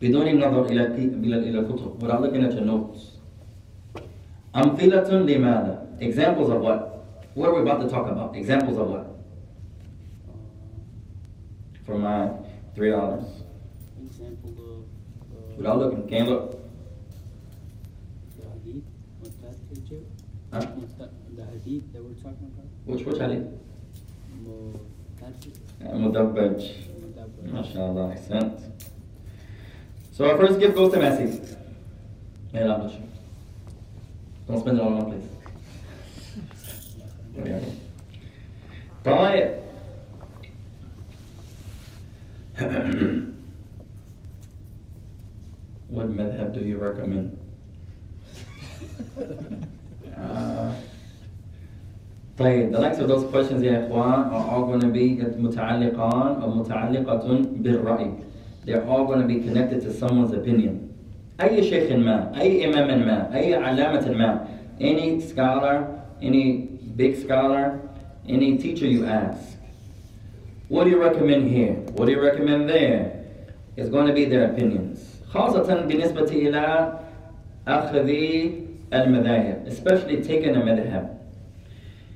[0.01, 3.17] بدون النظر إلى إلى إلى الكتب without looking at your notes.
[4.55, 5.99] أمثلة لماذا?
[5.99, 7.05] Examples of what?
[7.33, 8.35] What are we about to talk about?
[8.35, 9.08] Examples of what?
[11.90, 12.30] for my
[12.76, 13.24] three dollars.
[14.06, 14.84] Example of.
[15.36, 16.56] Uh, Without looking, can't look.
[20.52, 20.60] Huh?
[21.36, 22.66] The hadith that we're talking about.
[22.84, 23.46] Which which hadith?
[25.82, 26.60] Mudabbaj.
[27.46, 28.60] MashaAllah, excellent.
[30.12, 31.56] So our first gift goes to Masi.
[32.52, 33.02] May Allah bless you.
[34.46, 35.28] Don't spend it on one place.
[39.02, 39.60] Bye.
[45.89, 47.37] what madhab do you recommend?
[50.17, 50.71] Uh,
[52.37, 56.51] طيب, the likes of those questions يا إخوان are all going to be متعلقان أو
[56.51, 58.11] متعلقة بالرأي.
[58.65, 60.85] They're all going to be connected to someone's opinion.
[61.41, 64.47] أي شيخ ما, أي إمام ما, أي علامة ما,
[64.79, 67.79] any scholar, any big scholar,
[68.27, 69.57] any teacher you ask,
[70.69, 71.73] what do you recommend here?
[71.95, 73.11] What do you recommend there?
[73.77, 75.21] It's going to be their opinions.
[75.33, 76.93] خاصة بالنسبة إلى
[77.67, 78.07] أخذ
[78.93, 81.05] المذاهب, especially taking a madhab.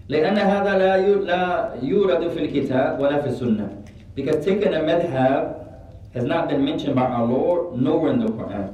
[0.10, 3.70] لأن هذا لا يو- لا يورد في الكتاب ولا في السنة.
[4.16, 5.56] Because taking a madhab
[6.16, 8.74] has not been mentioned by our Lord nowhere in the Quran.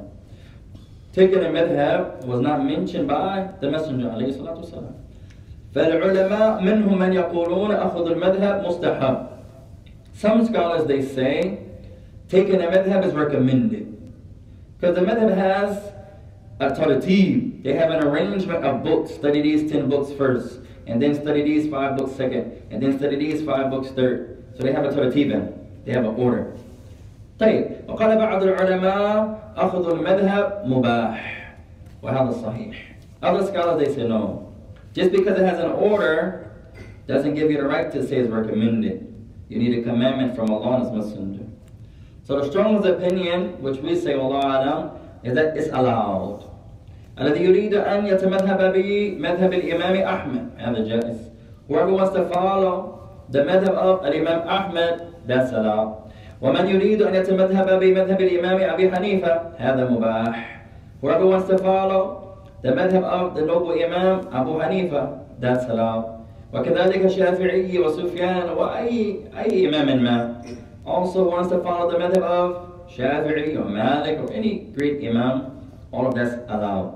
[1.14, 4.96] Taking a madhab was not mentioned by the Messenger عليه الصلاة والسلام.
[5.76, 9.18] فالعلماء منهم من يقولون أخذ المذهب مستحب.
[10.20, 11.60] Some scholars they say
[12.30, 14.14] taking a madhab is recommended.
[14.80, 15.92] Because the madhab has
[16.60, 17.64] a tartib.
[17.64, 19.14] They have an arrangement of books.
[19.14, 20.60] Study these 10 books first.
[20.88, 22.62] And then study these 5 books second.
[22.72, 24.44] And then study these 5 books third.
[24.58, 25.54] So they have a tartib.
[25.86, 26.54] They have an order.
[27.40, 31.56] طيب وقال بعض العلماء أخذ المذهب مباح
[32.02, 32.76] وهذا صحيح.
[33.22, 34.54] Other scholars they say no.
[34.94, 36.52] Just because it has an order
[37.08, 39.09] doesn't give you the right to say it's recommended.
[39.50, 41.46] You need a commandment from Allah and His Messenger.
[42.24, 44.92] So the strongest opinion, which we say Allah Alam,
[45.24, 46.50] is that it's allowed.
[47.18, 51.18] الذي يريد أن يتمذهب بمذهب الإمام أحمد هذا جائز.
[51.68, 56.12] Whoever wants to follow the madhab of Imam Ahmad, that's allowed.
[56.42, 60.36] ومن يريد أن يتمذهب بمذهب الإمام أبي حنيفة هذا مباح.
[61.02, 66.19] Whoever wants to follow the madhab of the noble Imam Abu Hanifa, that's allowed.
[66.55, 70.43] وكذلك الشافعي وسفيان وأي أي إمام ما
[70.87, 72.49] also wants to follow the madhab of
[72.91, 75.61] Shafi'i or Malik or any great Imam,
[75.93, 76.95] all of that's allowed.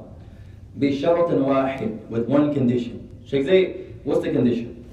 [0.76, 4.84] بشرط واحد with one condition Sheikh Zayd what's the condition.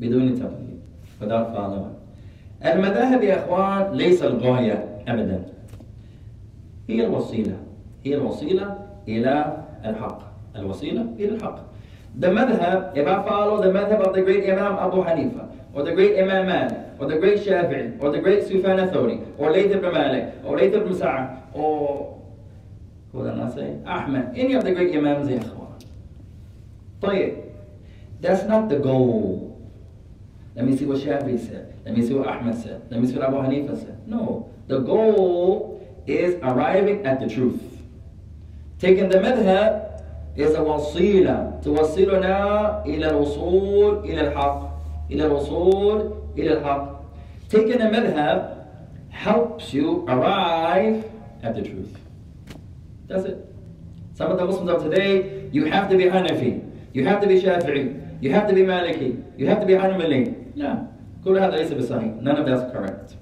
[0.00, 0.80] بدون تقييد
[1.20, 1.94] without following
[2.64, 5.44] المذاهب يا اخوان ليس الغايه ابدا
[6.88, 7.56] هي الوسيله
[8.04, 8.78] هي الوسيله
[9.08, 10.20] إلى الحق
[10.56, 11.71] الوسيله إلى الحق
[12.16, 15.92] The madhab, if I follow the madhab of the great Imam Abu Hanifa, or the
[15.92, 19.92] great Imam Malik, or the great Shafi'i, or the great Sufyan Thawri, or Layth ibn
[19.92, 22.20] Malik, or Layth ibn Sa'ad, or
[23.12, 23.78] who did I say?
[23.86, 25.40] Ahmed, any of the great Imams in
[28.20, 29.70] That's not the goal.
[30.54, 31.74] Let me see what Shafi'i said.
[31.84, 32.86] Let me see what Ahmed said.
[32.90, 34.06] Let me see what Abu Hanifa said.
[34.06, 34.50] No.
[34.68, 37.60] The goal is arriving at the truth.
[38.78, 39.91] Taking the madhab
[40.35, 41.61] is a wasila.
[41.63, 44.61] توصلنا إلى الوصول إلى الحق.
[45.11, 46.97] إلى الوصول إلى الحق.
[47.49, 48.65] Taking a madhab
[49.09, 51.05] helps you arrive
[51.41, 51.97] at the truth.
[53.07, 53.37] That's it.
[54.13, 56.61] Some of the Muslims of today, you have to be Hanafi,
[56.93, 60.35] you have to be Shafi'i, you have to be Maliki, you have to be Hanbali.
[60.55, 60.87] لا
[61.23, 62.21] كل هذا ليس بصحيح.
[62.21, 63.15] None of that's correct.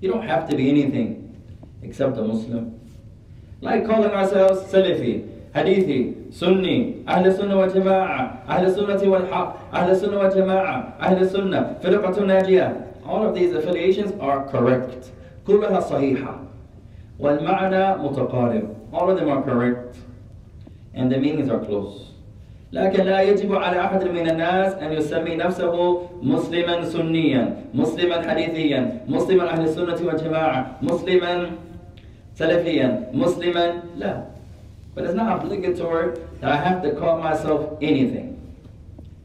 [0.00, 1.36] You don't have to be anything
[1.82, 2.80] except a Muslim.
[3.60, 10.99] Like calling ourselves Salafi, Sunnah wa Jama'ah, Ahl Sunnati wal Haq, Ahl Sunnah wa Jama'ah,
[10.99, 13.05] Ahl Sunnah, Firqatun Najiyah.
[13.05, 15.11] All of these affiliations are correct.
[15.47, 16.39] كلها صحيحة.
[17.19, 18.67] والمعنى متقارب.
[18.93, 19.97] All of them are correct.
[20.95, 22.13] And the meanings are close.
[22.73, 29.49] لكن لا يجب على أحد من الناس أن يسمي نفسه مسلما سنيا مسلما حديثيا مسلما
[29.53, 31.49] أهل السنة والجماعة مسلما
[32.35, 34.23] سلفيا مسلما لا
[34.94, 38.34] But it's not obligatory that I have to call myself anything.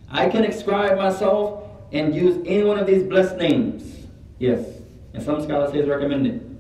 [0.09, 4.07] I can describe myself and use any one of these blessed names.
[4.39, 4.65] Yes.
[5.13, 6.57] And some scholars say it's recommended.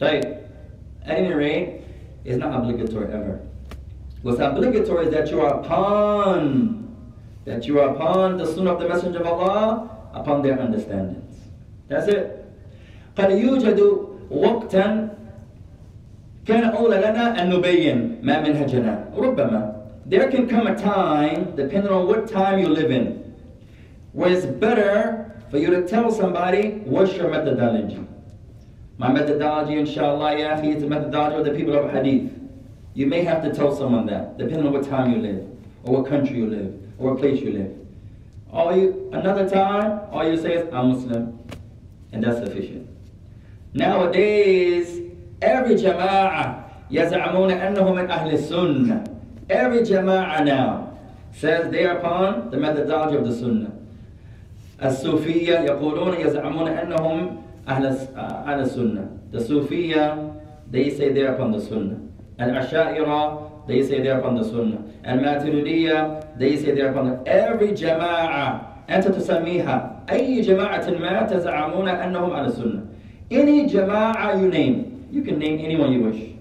[0.00, 0.24] Right.
[1.04, 1.82] At any rate,
[2.24, 3.40] it's not obligatory ever.
[4.22, 6.94] What's obligatory is that you are upon,
[7.44, 11.36] that you are upon the sunnah of the Messenger of Allah, upon their understandings.
[11.88, 12.34] That's it.
[13.16, 13.80] قد يوجد
[14.30, 15.11] وقتا
[16.46, 19.74] كان أولى لنا أن نبين ما منهجنا ربما
[20.06, 23.34] there can come a time depending on what time you live in
[24.12, 28.00] where it's better for you to tell somebody what's your methodology
[28.96, 32.38] my methodology inshallah ya akhi, is the methodology of the people of hadith
[32.98, 35.46] you may have to tell someone that, depending on what time you live,
[35.84, 37.72] or what country you live, or what place you live.
[38.50, 41.38] Or you another time, all you say is I'm Muslim,
[42.10, 42.88] and that's sufficient.
[43.72, 45.01] Nowadays,
[45.43, 49.03] every jama'ah يزعمون أنهم من أهل السنة.
[49.49, 50.93] Every jama'ah now
[51.31, 53.71] says they are upon the methodology of the Sunnah.
[54.81, 57.37] الصوفية يقولون يزعمون أنهم
[57.67, 59.07] أهل أهل السنة.
[59.31, 60.35] The Sufiya,
[60.69, 61.97] they say they are upon the Sunnah.
[62.37, 64.83] Al-Asha'ira, they say they're upon the Sunnah.
[65.05, 67.27] Al-Maturidiyya, they say they're upon the...
[67.27, 72.85] Every jama'ah, أنت تسميها أي جماعة ما تزعمون أنهم على السنة.
[73.31, 76.31] Any jama'ah you name, you can name anyone you wish.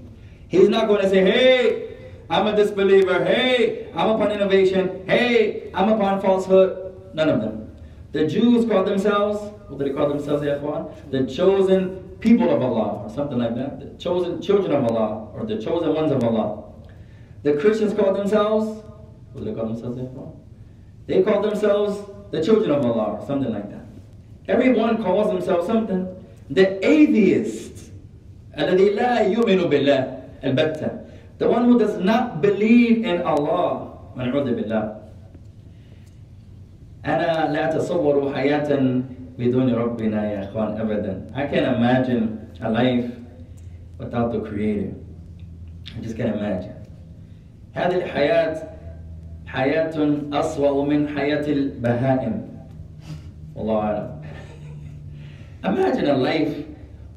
[0.48, 1.96] He's not going to say, hey,
[2.30, 3.22] I'm a disbeliever.
[3.22, 5.04] Hey, I'm upon innovation.
[5.06, 6.94] Hey, I'm upon falsehood.
[7.12, 7.76] None of them.
[8.12, 11.10] The Jews call themselves, what do they call themselves, ya ikhwan?
[11.10, 13.78] The chosen people of Allah, or something like that.
[13.80, 16.64] The chosen children of Allah, or the chosen ones of Allah.
[17.42, 18.82] The Christians call themselves,
[19.32, 20.34] what do they call themselves, ya ikhwan?
[21.06, 22.00] They call themselves
[22.30, 23.84] the children of Allah, or something like that.
[24.48, 26.08] Everyone calls themselves something.
[26.48, 27.71] The atheist,
[28.57, 30.89] الذي لا يؤمن بالله البتة.
[31.39, 33.93] The one who does not believe in Allah.
[34.17, 34.97] ونعوذ بالله.
[37.05, 39.01] أنا لا أتصور حياة
[39.39, 41.31] بدون ربنا يا إخوان أبدا.
[41.35, 43.11] I can't imagine a life
[43.99, 44.93] without the Creator.
[45.95, 46.73] I just can't imagine.
[47.73, 48.63] هذه الحياة
[49.45, 49.95] حياة
[50.33, 52.47] أسوأ من حياة البهائم.
[53.55, 54.21] والله أعلم.
[55.63, 56.65] Imagine a life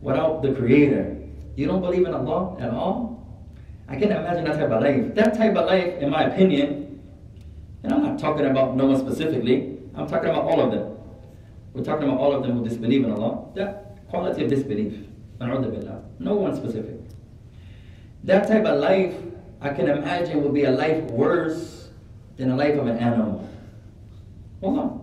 [0.03, 1.14] without the Creator.
[1.57, 3.27] You don't believe in Allah at all?
[3.89, 5.15] I can't imagine that type of life.
[5.15, 7.01] That type of life, in my opinion,
[7.83, 10.97] and I'm not talking about no one specifically, I'm talking about all of them.
[11.75, 13.45] We're talking about all of them who disbelieve in Allah.
[13.55, 14.95] That quality of disbelief.
[15.41, 17.01] No one specific.
[18.25, 19.15] That type of life,
[19.61, 21.89] I can imagine, would be a life worse
[22.37, 23.49] than a life of an animal.
[24.63, 25.01] والله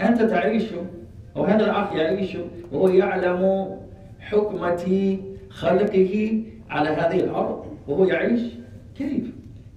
[0.00, 0.74] أنت تعيش
[1.34, 2.36] وهذا الأخ يعيش
[2.72, 3.70] وهو يعلم
[4.20, 5.18] حكمة
[5.56, 8.40] خلقه على هذه الأرض وهو يعيش
[8.98, 9.24] كيف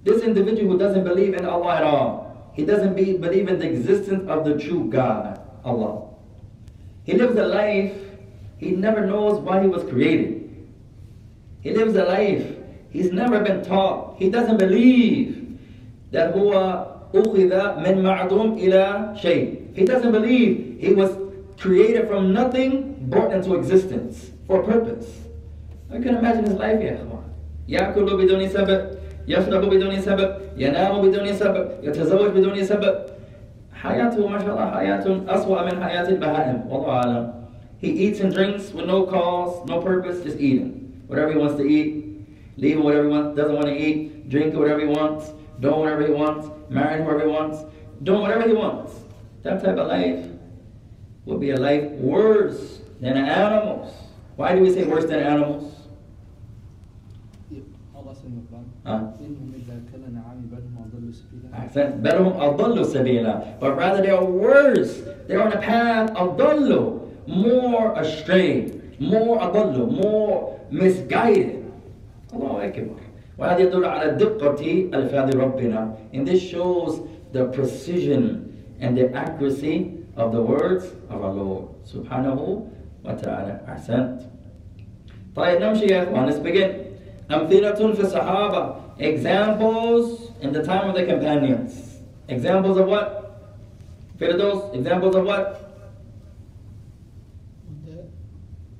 [0.04, 3.68] This individual who doesn't believe in Allah at all he doesn't be, believe in the
[3.68, 6.02] existence of the true God Allah
[7.04, 7.92] he lives a life
[8.58, 10.48] he never knows why he was created
[11.60, 12.56] he lives a life
[12.96, 14.16] He's never been taught.
[14.18, 15.58] He doesn't believe
[16.12, 17.52] that هو أخذ
[17.84, 19.76] من معدوم إلى شيء.
[19.76, 21.10] He doesn't believe he was
[21.58, 25.19] created from nothing, brought into existence for a purpose.
[25.90, 27.22] I can imagine his life يا إخوان.
[27.68, 28.80] يأكل بدون سبب
[29.28, 32.94] يشرب بدون سبب ينام بدون سبب يتزوج بدون سبب
[33.72, 37.32] حياته ما شاء الله حياة أسوأ من حياة البهائم والله أعلم
[37.78, 41.02] He eats and drinks with no cause, no purpose, just eating.
[41.08, 42.24] Whatever he wants to eat,
[42.56, 46.12] leaving whatever he wants, doesn't want to eat, drinking whatever he wants, doing whatever he
[46.12, 47.64] wants, marrying whoever he wants,
[48.02, 48.92] doing whatever he wants.
[49.42, 50.26] That type of life
[51.26, 53.92] would be a life worse than animals.
[54.36, 55.69] Why do we say worse than animals?
[62.84, 69.38] سبيلا but rather they are worse they are on the path أضلوا more astray more
[69.40, 71.62] أضلوا more misguided
[72.34, 72.96] الله أكبر
[73.38, 77.00] وهذا يدل على دقة ألفاظ ربنا and this shows
[77.32, 82.66] the precision and the accuracy of the words of our Lord سبحانه
[83.04, 84.20] وتعالى أحسنت
[85.36, 86.86] طيب نمشي يا إخوان let's begin
[87.30, 91.72] أمثلة في الصحابة examples in the time of the companions
[92.28, 93.22] examples of what?
[94.18, 95.62] Firdaus, examples of what?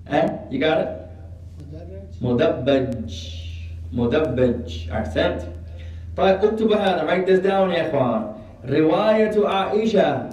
[0.09, 0.29] Eh?
[0.51, 0.89] You got it?
[2.23, 3.13] مدبج
[3.93, 5.43] مدبج أحسنت
[6.17, 8.33] طيب اكتب هذا write this down يا إخوان
[8.69, 10.31] رواية عائشة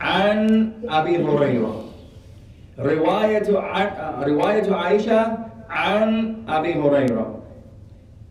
[0.00, 1.84] عن أبي هريرة
[2.78, 5.38] رواية عن رواية عائشة
[5.70, 7.38] عن أبي هريرة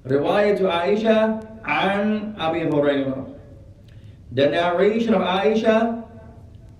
[0.07, 3.27] رواية عائشة عن أبي هريرة
[4.31, 6.03] The narration of Aisha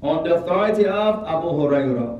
[0.02, 2.20] on the authority of Abu Hurairah.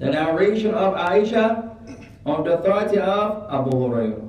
[0.00, 1.70] The narration of Aisha
[2.26, 4.24] on the authority of Abu Hurairah.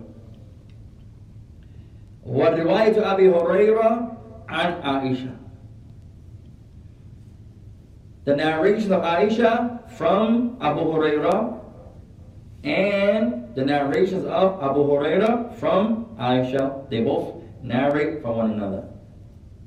[2.28, 4.18] ورواية أبي هريرة
[4.50, 5.36] عن عائشة.
[8.26, 11.53] The narration of Aisha from Abu Hurairah
[12.65, 16.89] and the narrations of Abu Huraira from Aisha.
[16.89, 18.89] They both narrate from one another.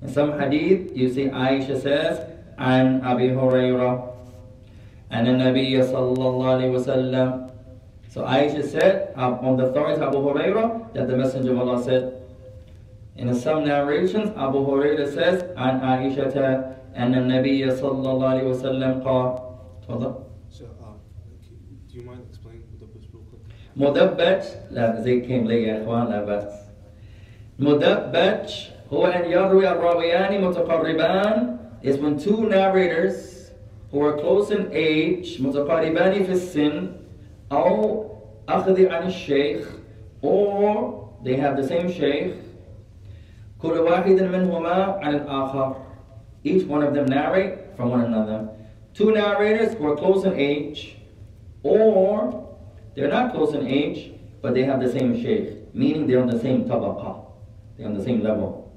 [0.02, 2.20] In some hadith, you see Aisha says,
[2.58, 4.14] and Abu Huraira,
[5.12, 7.52] and the Nabi sallallahu wasallam.
[8.10, 11.84] So Aisha said, uh, on the authority of Abu Huraira, that the Messenger of Allah
[11.84, 12.14] said.
[13.16, 20.27] In some narrations, Abu Huraira says, and Aisha, and the Nabi sallallahu wasallam qal.
[23.77, 26.53] مدبج لا زي كيم لي يا اخوان لا بأس
[27.59, 28.51] مدبج
[28.93, 33.51] هو أن يروي الراويان متقربان is when two narrators
[33.91, 36.93] who are close in age متقربان في السن
[37.53, 38.05] أو
[38.49, 39.69] أخذ عن الشيخ
[40.23, 42.35] or they have the same sheikh
[43.63, 45.77] كل واحد منهما عن الآخر
[46.45, 48.49] each one of them narrate from one another
[48.95, 50.97] two narrators who are close in age
[51.63, 52.43] or
[52.98, 56.40] they're not close in age, but they have the same sheikh, meaning they're on the
[56.40, 57.26] same tabaqa.
[57.78, 58.74] They're on the same level.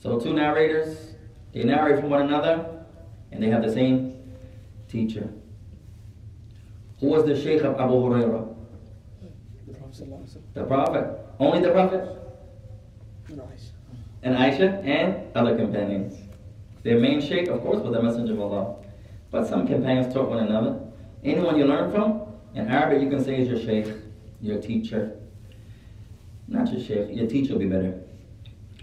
[0.00, 1.14] So two narrators,
[1.52, 2.84] they narrate from one another,
[3.30, 4.20] and they have the same
[4.88, 5.32] teacher.
[6.98, 8.56] Who was the sheikh of Abu Hurairah?
[9.68, 10.54] The Prophet sallallahu alaihi wasallam.
[10.54, 11.18] The Prophet.
[11.38, 12.08] Only the Prophet?
[14.24, 16.16] And Aisha and other companions.
[16.82, 18.76] Their main sheikh, of course, was the Messenger of Allah.
[19.30, 20.80] But some companions taught one another.
[21.22, 23.93] Anyone you learn from, in Arabic you can say is your sheikh,
[24.41, 25.17] your teacher.
[26.47, 27.99] Not your sheikh, your teacher will be better.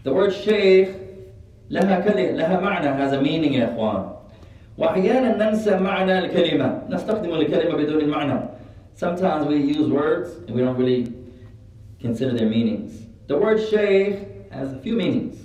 [0.02, 0.96] The word sheikh
[1.70, 4.16] لها كلمة لها معنى has a meaning يا إخوان.
[4.78, 8.48] وأحيانا ننسى معنى الكلمة نستخدم الكلمة بدون المعنى.
[8.94, 11.12] Sometimes we use words and we don't really
[12.00, 13.06] consider their meanings.
[13.28, 15.36] The word sheikh has a few meanings.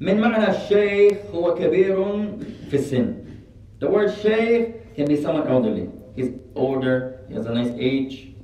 [0.00, 1.96] من معنى الشيخ هو كبير
[2.70, 3.14] في السن.
[3.80, 5.88] The word sheikh can be someone elderly.
[6.18, 8.34] He's older, he has a nice age.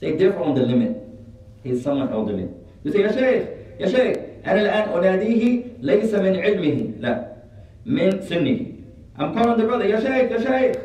[0.00, 0.96] They differ on the limit.
[1.62, 2.48] He's someone elderly.
[2.84, 3.48] You say, يا شيخ
[3.80, 7.32] يا شيخ أنا الآن أناديه ليس من علمه لا
[7.86, 8.66] من سنه.
[9.18, 10.76] I'm calling the brother, يا شيخ يا شيخ.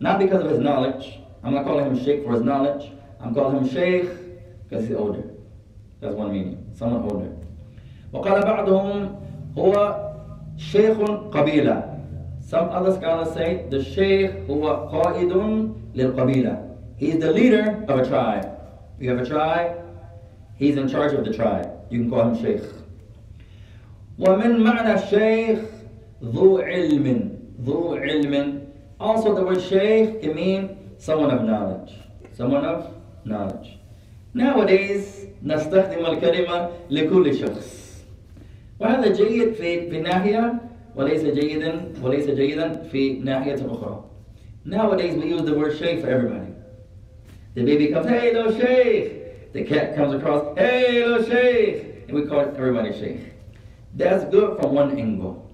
[0.00, 1.20] Not because of his knowledge.
[1.42, 2.90] I'm not calling him sheikh for his knowledge.
[3.20, 4.08] I'm calling him sheikh
[4.68, 5.24] because he's older.
[6.00, 6.58] That's one meaning.
[6.74, 7.30] Someone older.
[8.12, 9.16] وقال بعضهم
[9.58, 9.96] هو
[10.56, 11.00] شيخ
[11.32, 11.94] قبيلة.
[12.48, 15.32] Some other scholars say the sheikh هو قائد
[15.94, 16.70] للقبيلة.
[16.96, 18.50] He is the leader of a tribe.
[19.00, 19.76] You have a tribe,
[20.56, 21.70] he's in charge of the tribe.
[21.90, 22.62] You can call him sheikh.
[24.18, 25.58] ومن معنى الشيخ
[26.22, 27.30] ذو علم
[27.62, 28.60] ذو علم
[29.00, 31.94] Also the word sheikh can mean someone of knowledge.
[32.32, 32.94] Someone of
[33.24, 33.78] knowledge.
[34.34, 37.84] Nowadays نستخدم الكلمة لكل شخص
[38.80, 40.54] وهذا جيد في في ناحية
[40.98, 44.04] وليس جيدا وليس جيدا في ناحية أخرى.
[44.64, 46.52] Nowadays we use the word sheikh for everybody.
[47.54, 49.52] The baby comes, hey little sheikh.
[49.52, 52.04] The cat comes across, hey little sheikh.
[52.08, 53.32] And we call everybody sheikh.
[53.94, 55.50] That's good from one angle.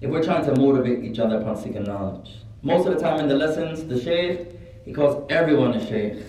[0.00, 2.38] If we're trying to motivate each other upon seeking knowledge.
[2.62, 4.48] Most of the time in the lessons, the sheikh,
[4.84, 6.24] he calls everyone a sheikh,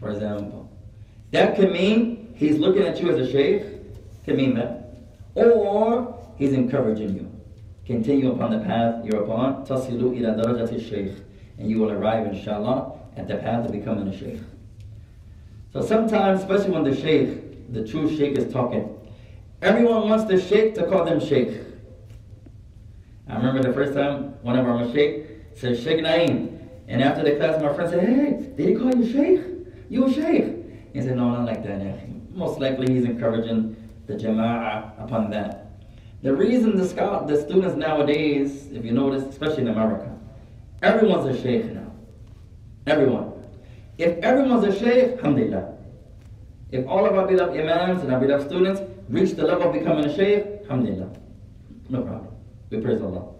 [0.00, 0.68] for example.
[1.30, 3.62] That could mean he's looking at you as a sheikh,
[4.24, 4.96] could mean that.
[5.34, 7.31] Or he's encouraging you.
[7.85, 9.65] Continue upon the path you're upon.
[9.65, 11.13] Tasilu ila darajati sheikh.
[11.59, 14.39] And you will arrive, inshallah, at the path of becoming a sheikh.
[15.73, 18.97] So sometimes, especially when the sheikh, the true sheikh is talking,
[19.61, 21.61] everyone wants the sheikh to call them sheikh.
[23.27, 26.57] I remember the first time one of our mashaykh said Sheikh Naeem.
[26.87, 29.41] And after the class, my friend said, hey, did he call you sheikh?
[29.89, 30.55] You a sheikh?
[30.93, 32.09] He said, no, not like that.
[32.31, 33.75] Most likely he's encouraging
[34.07, 35.68] the jama'ah upon that.
[36.21, 40.17] The reason the, scholar, the students nowadays, if you notice, especially in America,
[40.81, 41.91] everyone's a sheikh now.
[42.85, 43.31] Everyone.
[43.97, 45.75] If everyone's a sheikh, alhamdulillah.
[46.71, 50.05] If all of our beloved imams and our beloved students reach the level of becoming
[50.05, 51.09] a sheikh, alhamdulillah.
[51.89, 52.35] No problem.
[52.69, 53.33] We praise Allah.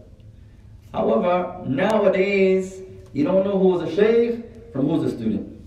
[0.93, 2.81] However, nowadays,
[3.13, 5.61] you don't know who's a sheikh from who's a student.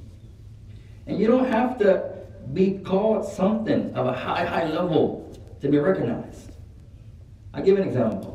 [1.07, 2.11] And you don't have to
[2.53, 6.52] be called something of a high, high level to be recognized.
[7.54, 8.34] I'll give an example.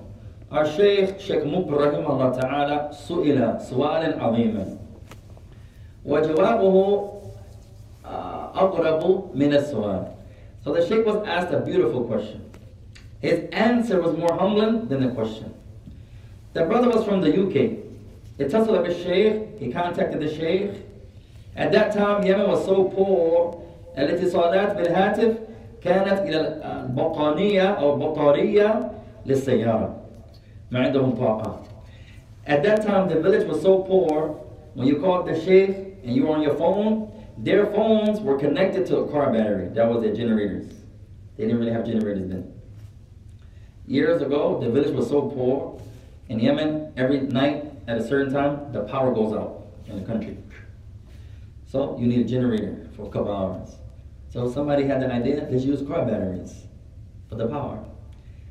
[0.50, 4.76] Our Shaykh, Shaykh Mubr rahimahullah ta'ala, سئل سؤالا عظيما
[6.04, 7.08] وجوابه
[8.06, 10.06] آه، أقرب من السؤال.
[10.64, 12.50] So the Shaykh was asked a beautiful question.
[13.20, 15.54] His answer was more humbling than the question.
[16.52, 17.78] The brother was from the UK.
[18.40, 20.70] اتصل بالشيخ, he contacted the Shaykh.
[21.56, 23.62] At that time Yemen was so poor
[23.98, 25.34] الاتصالات بالهاتف
[25.84, 28.90] كانت إلى البطانية أو البطارية
[29.26, 29.94] للسيارة
[30.70, 31.62] ما عندهم طاقة.
[32.46, 34.42] At that time the village was so poor
[34.74, 38.86] when you called the Shaykh and you were on your phone, their phones were connected
[38.86, 39.68] to a car battery.
[39.68, 40.72] That was their generators.
[41.36, 42.52] They didn't really have generators then.
[43.86, 45.80] Years ago, the village was so poor.
[46.28, 50.38] In Yemen, every night at a certain time, the power goes out in the country.
[51.66, 53.76] So you need a generator for a couple hours.
[54.30, 56.66] So somebody had the idea, let's use car batteries
[57.28, 57.84] for the power.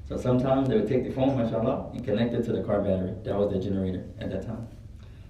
[0.07, 3.13] So sometimes they would take the phone, mashallah, and connect it to the car battery.
[3.23, 4.67] That was the generator at that time.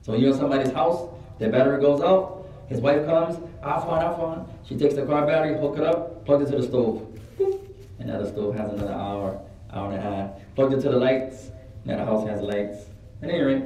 [0.02, 1.08] So you're in somebody's house,
[1.38, 4.48] their battery goes out, his wife comes, afwan, afwan.
[4.68, 7.08] She takes the car battery, hook it up, plug it to the stove.
[7.38, 7.60] Boop.
[8.00, 9.40] And now the stove has another hour,
[9.72, 10.30] hour and a half.
[10.56, 11.52] Plugged it to the lights,
[11.86, 12.86] now the house has lights.
[13.22, 13.64] At any rate,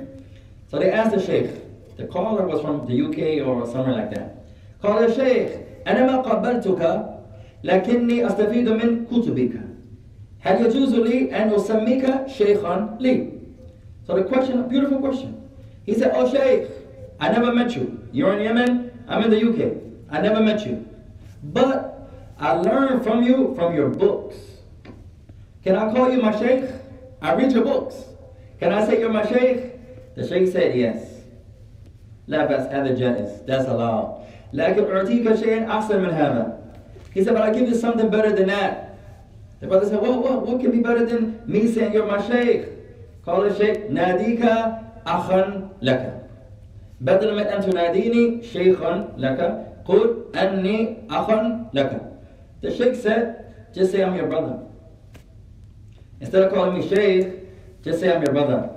[0.69, 1.51] so they asked the sheikh.
[1.95, 4.35] The caller was from the UK or somewhere like that.
[4.83, 5.51] قال يا شيخ
[5.87, 7.05] أنا ما قبلتك
[7.63, 9.68] لكني أستفيد من كتبك.
[10.41, 13.29] هل يجوز لي أن أسميك شيخا لي؟
[14.07, 15.49] So the question, a beautiful question.
[15.85, 16.69] He said, Oh Shaykh,
[17.19, 18.07] I never met you.
[18.11, 19.81] You're in Yemen, I'm in the UK.
[20.11, 20.85] I never met you.
[21.43, 22.09] But
[22.39, 24.35] I learned from you from your books.
[25.63, 26.69] Can I call you my Shaykh?
[27.21, 27.95] I read your books.
[28.59, 30.15] Can I say you're my Shaykh?
[30.15, 31.11] The Shaykh said yes.
[32.27, 33.45] لا بأس هذا جائز.
[33.45, 34.25] That's allowed.
[34.53, 36.57] لكن أعطيك شيئا أحسن من هذا.
[37.13, 38.88] He said, but I give you something better than that.
[39.60, 42.66] The brother said, what, what, what can be better than me saying you're my Shaykh?
[43.26, 44.42] قال الشيخ ناديك
[45.06, 46.20] أخا لك.
[47.00, 52.00] بدل من أن تناديني شيخا لك قل أني أخا لك.
[52.62, 54.60] The Shaykh said, just say I'm your brother.
[56.20, 57.28] Instead of calling me Shaykh,
[57.82, 58.70] just say I'm your brother.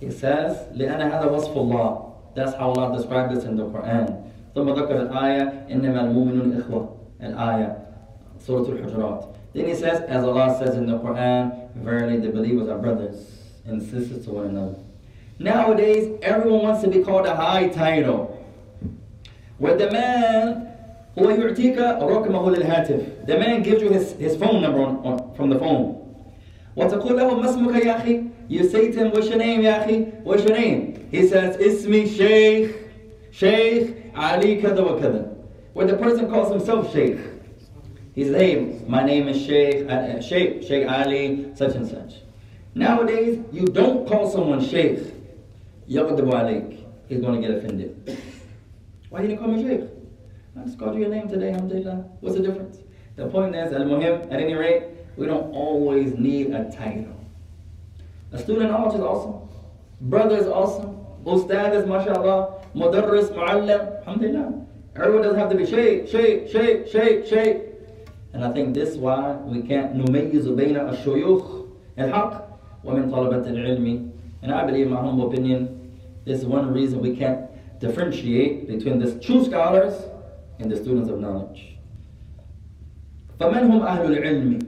[0.00, 2.12] He says, لأن هذا وصف الله.
[2.34, 4.30] That's how Allah described this in the Quran.
[4.54, 6.96] ثم ذكر الآية إنما المؤمنون إخوة.
[7.22, 7.76] الآية
[8.38, 9.41] Surah Al-Hujurat.
[9.53, 13.81] Then he says, as Allah says in the Quran, verily the believers are brothers and
[13.81, 14.75] sisters to one another.
[15.39, 18.33] Nowadays, everyone wants to be called a high title.
[19.57, 20.67] Where the man
[21.19, 23.25] هو يعطيك رقمه للهاتف.
[23.25, 25.95] The man gives you his, his phone number on, on, from the phone.
[26.75, 28.23] وتقول له ما اسمك يا أخي?
[28.49, 30.23] You say to him, what's your name يا أخي?
[30.23, 31.07] What's your name?
[31.11, 32.71] He says, اسمي شيخ
[33.31, 35.27] شيخ علي كذا وكذا.
[35.73, 37.17] Where the person calls himself Sheikh.
[38.14, 42.20] He said, hey, my name is Sheikh, uh, uh, Sheikh, Sheikh Ali, such and such.
[42.74, 44.98] Nowadays, you don't call someone Sheikh.
[45.88, 46.84] Yaqdabu alaik.
[47.08, 48.18] He's going to get offended.
[49.08, 49.88] Why didn't you call me Sheikh?
[50.58, 52.04] I just called you your name today, alhamdulillah.
[52.20, 52.78] What's the difference?
[53.16, 54.84] The point is, al-muhim, at any rate,
[55.16, 57.18] we don't always need a title.
[58.32, 59.48] A student knowledge is awesome.
[60.02, 60.98] Brother is awesome.
[61.24, 62.62] Ustad is, mashallah.
[62.74, 64.66] Mudarris, muallim, alhamdulillah.
[64.96, 67.71] Everyone doesn't have to be Sheikh, Sheikh, Sheikh, Sheikh, Sheikh.
[68.33, 71.65] And I think this is why we can't نميز بين الشيوخ
[71.99, 72.47] الحق
[72.85, 74.11] ومن طلبة العلم.
[74.43, 75.91] And I believe, in my humble opinion,
[76.25, 77.49] this is one reason we can't
[77.79, 79.93] differentiate between the true scholars
[80.59, 81.77] and the students of knowledge.
[83.39, 84.59] فمن هم أهل العلم؟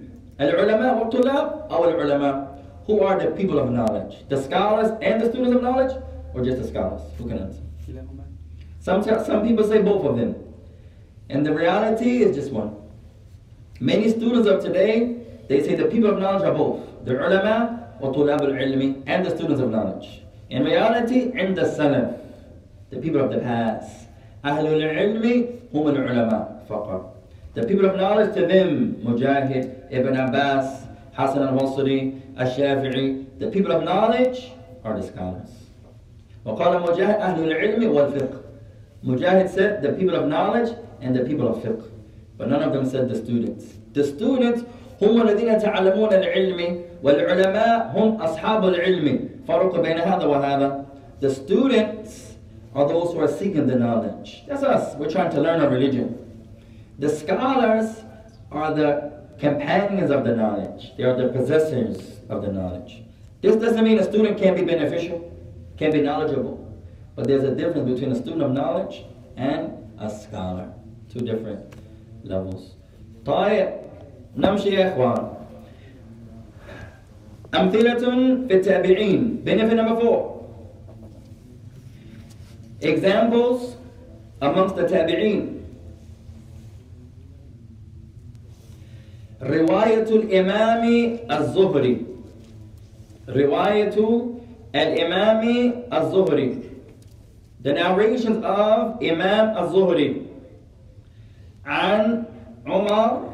[0.41, 2.49] العلماء والطلاب أو العلماء?
[2.87, 4.27] Who are the people of knowledge?
[4.29, 5.95] The scholars and the students of knowledge?
[6.33, 7.01] Or just the scholars?
[7.17, 7.61] Who can answer?
[7.87, 8.23] كلاهما
[8.79, 10.35] Some, some people say both of them.
[11.29, 12.75] And the reality is just one.
[13.79, 15.15] Many students of today,
[15.47, 17.05] they say the people of knowledge are both.
[17.05, 20.21] The ulama وطلاب العلم and the students of knowledge.
[20.49, 22.17] In reality, عند السلف,
[22.89, 24.07] the people of the past.
[24.45, 27.15] أهل العلم هم العلماء فقط.
[27.55, 33.39] The people of knowledge to them, Mujahid, Ibn Abbas, Hassan al-Basri, al-Shafi'i.
[33.39, 34.51] The people of knowledge
[34.83, 35.49] are the scholars.
[36.45, 38.41] وقال مجاهد أهل العلم والفقه.
[39.03, 41.83] Mujahid said the people of knowledge and the people of fiqh.
[42.43, 43.65] But none of them said the students.
[43.93, 44.63] The students
[45.01, 49.29] هم الذين يتعلمون العلم والعلماء هم أصحاب العلم.
[49.47, 50.85] فرق بين هذا وهذا.
[51.21, 52.35] The students
[52.75, 54.43] are those who are seeking the knowledge.
[54.47, 54.95] That's us.
[54.95, 56.17] We're trying to learn our religion.
[56.99, 58.03] The scholars
[58.51, 60.91] are the companions of the knowledge.
[60.97, 63.03] They are the possessors of the knowledge.
[63.41, 65.33] This doesn't mean a student can't be beneficial,
[65.77, 66.57] can't be knowledgeable.
[67.15, 69.05] But there's a difference between a student of knowledge
[69.37, 70.73] and a scholar.
[71.11, 71.73] Two different
[72.24, 72.76] levels.
[73.26, 73.68] طيب
[74.36, 75.28] نمشي يا إخوان.
[77.54, 77.98] أمثلة
[78.48, 79.42] في التابعين.
[79.44, 80.40] Benefit number four.
[82.82, 83.76] Examples
[84.42, 85.54] amongst the tabi'in.
[89.44, 90.84] رواية الإمام
[91.30, 91.96] الزهري
[93.28, 93.96] رواية
[94.74, 96.58] الإمام الزهري
[97.64, 100.28] The narrations of Imam al-Zuhri
[101.66, 102.26] and
[102.66, 103.32] Umar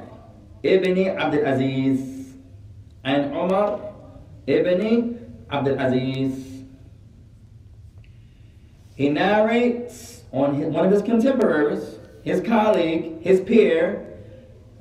[0.62, 2.34] ibn Abdul Aziz
[3.04, 3.80] and Umar
[4.46, 6.64] ibn Abdul Aziz.
[8.94, 14.06] He narrates on his, one of his contemporaries, his colleague, his peer,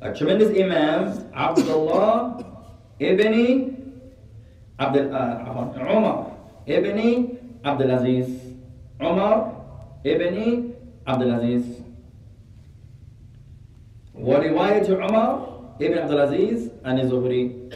[0.02, 2.45] a tremendous imam, Abdullah
[3.00, 3.76] ibn
[4.80, 6.36] Abdul uh, Umar
[6.68, 8.30] ibn Abdul Aziz.
[9.02, 9.56] Umar
[10.04, 10.76] ibn
[11.08, 11.82] Abdul Aziz.
[14.18, 17.72] ورواية عمر ibn Abdul Aziz and Zuhri.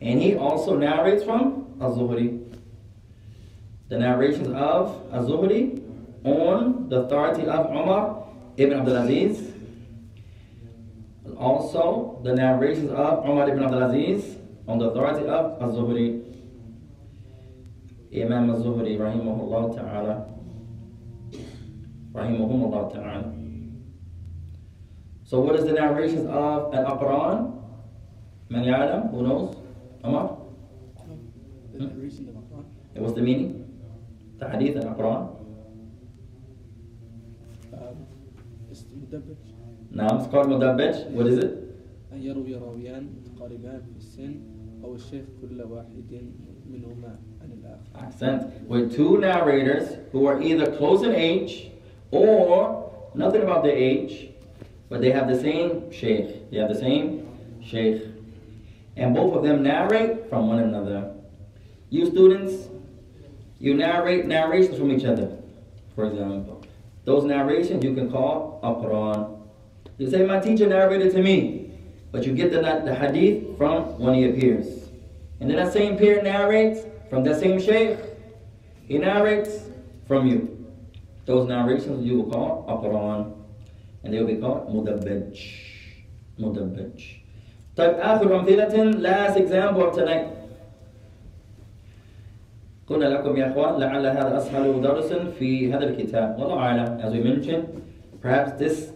[0.00, 2.44] And he also narrates from Az-Zuhri.
[3.88, 5.82] The narrations of Az-Zuhri
[6.24, 8.24] on the authority of Umar
[8.56, 9.52] ibn Abdul Aziz.
[11.36, 16.24] Also, the narrations of Umar ibn Abdul Aziz on the authority of Az-Zuhri.
[18.12, 20.28] Imam Az-Zuhri rahimahullah ta'ala.
[22.14, 23.41] Rahimahumullah ta'ala.
[25.33, 27.59] So what is the narrations of al-aqran?
[28.49, 29.55] Many Adam, who knows?
[30.03, 30.37] Amar?
[31.73, 32.03] The hmm?
[32.05, 32.65] was.
[32.93, 33.65] What's the meaning?
[34.37, 35.33] The hadith and Quran.
[39.91, 41.57] نعم it's called مدبج what is it؟
[42.13, 44.35] يروي راويان متقاربان في السن
[44.83, 46.29] أو الشيخ كل واحد
[46.69, 48.05] منهما عن الآخر.
[48.05, 51.71] Accent with two narrators who are either close in age
[52.11, 54.32] or nothing about their age
[54.93, 56.51] but they have the same sheikh.
[56.51, 57.27] They have the same
[57.63, 58.03] sheikh.
[58.95, 61.15] And both of them narrate from one another.
[61.89, 62.69] You students,
[63.57, 65.35] you narrate narrations from each other,
[65.95, 66.63] for example.
[67.05, 69.41] Those narrations you can call aqran.
[69.97, 71.71] You say, My teacher narrated to me,
[72.11, 74.89] but you get the, the hadith from when he appears.
[75.39, 77.97] And then that same peer narrates from that same sheikh.
[78.87, 79.57] He narrates
[80.07, 80.71] from you.
[81.25, 83.42] Those narrations you will call a Quran.
[84.05, 85.39] اللي هو بيقرا مدبج.
[86.39, 87.03] مدبج.
[87.75, 90.27] طيب آخر أمثلة لاس اكزامبل تونايت
[92.87, 96.39] قلنا لكم يا إخوان لعل هذا أسهل درس في هذا الكتاب.
[96.39, 97.65] والله أعلم as we mentioned
[98.21, 98.91] perhaps this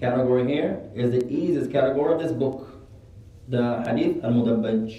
[0.00, 2.68] category here is the easiest category of this book.
[3.48, 4.94] The hadith المدبج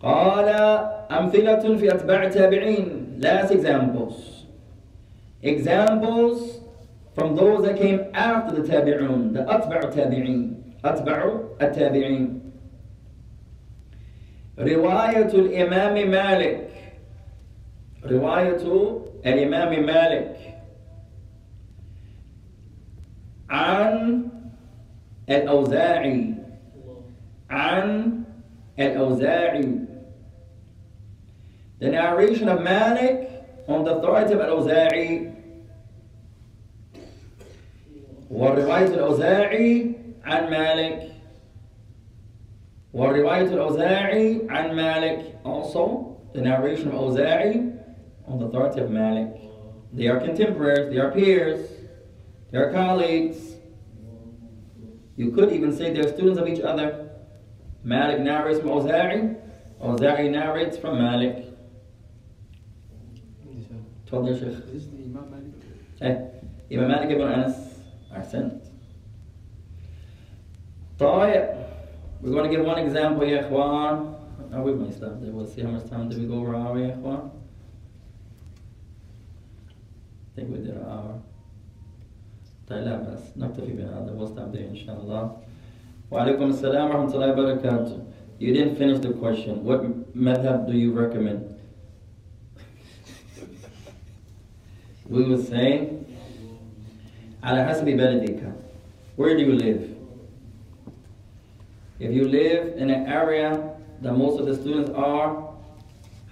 [0.00, 0.48] قال
[1.10, 3.20] أمثلة في أتباع التابعين.
[3.20, 4.14] Last examples.
[5.42, 6.59] Examples
[7.14, 12.40] from those that came after the tabi'un, the atba'u tabi'in, atba'u at-tabi'in.
[14.58, 15.34] رواية
[19.24, 20.36] al Imam Malik.
[23.48, 24.52] An
[25.28, 26.38] al Awza'i.
[27.50, 28.26] An
[28.78, 29.86] al Awza'i.
[31.80, 33.30] The narration of Malik
[33.66, 35.39] on the authority of Al-Awza'i
[38.31, 39.91] ورواية الأوزاعي
[40.23, 41.11] عن مالك
[42.93, 47.71] ورواية الأوزاعي عن مالك also the narration of Auza'i
[48.27, 49.27] on the authority of Malik
[49.93, 51.69] they are contemporaries they are peers
[52.51, 53.37] they are colleagues
[55.17, 57.09] you could even say they're students of each other
[57.83, 59.35] Malik narrates from Auza'i
[59.81, 61.45] Auza'i narrates from Malik
[64.07, 65.53] تفضل يا شيخ Is the Imam Malik?
[66.01, 66.31] ايه
[66.71, 66.87] يبقى
[68.11, 68.61] مالك ابن انس احسنت
[70.99, 71.65] طيب
[72.21, 74.15] we're going to give one example يا اخوان
[74.53, 76.77] oh, we may stop there we'll see how much time did we go over hour
[76.77, 77.29] يا اخوان
[80.27, 81.19] I think we did an hour
[82.67, 85.37] طيب لا بس نكتفي بهذا we'll stop there ان شاء الله
[86.11, 87.97] وعليكم السلام ورحمة الله وبركاته
[88.39, 89.81] you didn't finish the question what
[90.15, 91.55] madhab do you recommend
[95.09, 95.98] we were saying
[97.43, 98.41] على حسب بلدك
[99.17, 99.95] where do you live
[101.99, 105.49] if you live in an area that most of the students are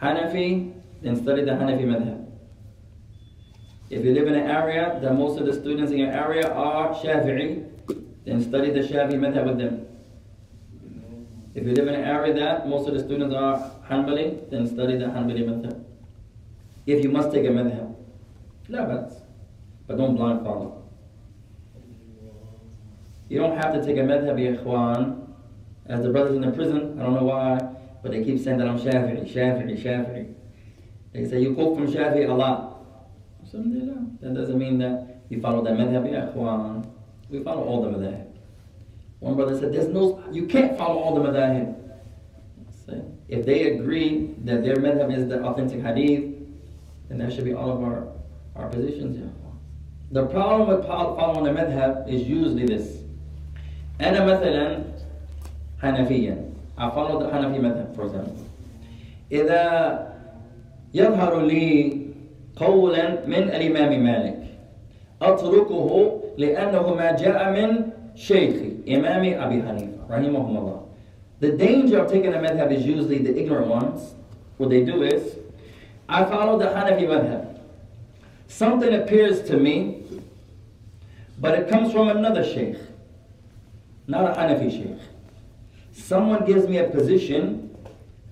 [0.01, 2.25] Hanafi then study the Hanafi madhab
[3.89, 6.93] if you live in an area that most of the students in your area are
[6.95, 7.69] Shafi'i
[8.25, 9.85] then study the Shafi'i madhab with them
[11.55, 14.97] if you live in an area that most of the students are Hanbali then study
[14.97, 15.83] the Hanbali madhab
[16.85, 17.93] if you must take a madhab
[18.69, 19.13] لا بأس
[19.87, 20.83] but don't blind follow
[23.28, 25.26] You don't have to take a madhab, ikhwan.
[25.86, 27.58] As the brothers in the prison, I don't know why,
[28.02, 30.34] but they keep saying that I'm Shafi'i, Shafi'i, Shafi'i.
[31.12, 32.74] They say you quote from Shafi'i a lot.
[34.20, 36.86] That doesn't mean that you follow that madhab, ikhwan.
[37.30, 38.26] We follow all the madhab.
[39.20, 41.74] One brother said, there's no, you can't follow all the madhab.
[43.28, 46.34] If they agree that their madhab is the authentic hadith,
[47.08, 48.08] then that should be all of our,
[48.56, 49.56] our positions, ikhwan.
[50.12, 52.97] The problem with following the madhab is usually this.
[54.01, 54.77] أنا مثلا
[55.81, 56.37] حنفيا
[56.77, 58.43] I follow the Hanafi madhab for example
[59.31, 60.07] إذا
[60.93, 61.97] يظهر لي
[62.55, 64.39] قولا من الإمام مالك
[65.21, 67.81] أتركه لأنه ما جاء من
[68.15, 70.79] شيخي إمام أبي حنيفة رحمه الله
[71.39, 74.13] The danger of taking a madhab is usually the ignorant ones.
[74.57, 75.35] What they do is,
[76.07, 77.59] I follow the Hanafi madhab.
[78.47, 80.03] Something appears to me,
[81.41, 82.77] but it comes from another sheikh
[84.08, 84.98] not a Hanafi sheikh.
[85.92, 87.76] Someone gives me a position,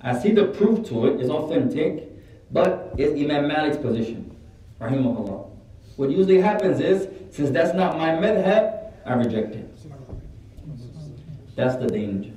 [0.01, 2.11] I see the proof to it is authentic,
[2.51, 4.35] but it's Imam Malik's position.
[4.81, 5.51] Rahimahullah.
[5.97, 9.71] What usually happens is, since that's not my madhab, I reject it.
[11.55, 12.33] That's the danger.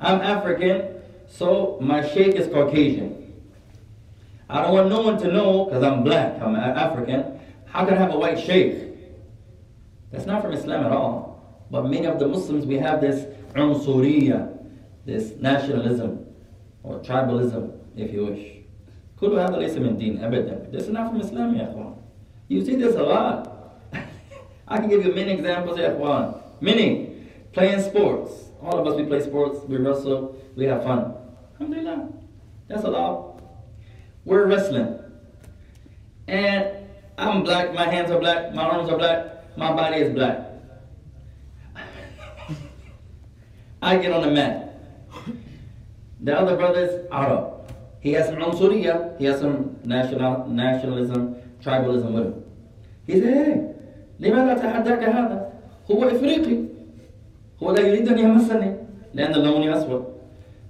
[0.00, 3.32] I'm African, so my sheikh is Caucasian.
[4.48, 7.98] I don't want no one to know, because I'm black, I'm African, how can I
[7.98, 8.94] have a white sheikh?
[10.12, 11.33] That's not from Islam at all.
[11.71, 14.57] But many of the Muslims, we have this unsuriya,
[15.05, 16.25] this nationalism,
[16.83, 18.55] or tribalism, if you wish.
[19.21, 20.71] كل هذا ليس من دين أبدا.
[20.71, 21.95] This is not from Islam يا أخوان.
[22.47, 23.81] You see this a lot.
[24.67, 26.41] I can give you many examples يا أخوان.
[26.61, 27.09] Many.
[27.51, 28.49] Playing sports.
[28.61, 31.13] All of us, we play sports, we wrestle, we have fun.
[31.53, 32.09] Alhamdulillah.
[32.67, 33.41] That's allowed.
[34.25, 34.99] We're wrestling.
[36.27, 40.45] And I'm black, my hands are black, my arms are black, my body is black.
[43.83, 44.79] I get on the mat.
[46.21, 47.71] The other brother's Arab.
[48.01, 52.43] He has some unsuriya, he has some national, nationalism, tribalism with him.
[53.07, 53.75] He said, hey,
[54.19, 55.51] لماذا تحداك هذا؟
[55.91, 56.65] هو إفريقي.
[57.63, 58.75] هو لا يريد أن يمسني
[59.13, 60.05] لأن لوني أسود.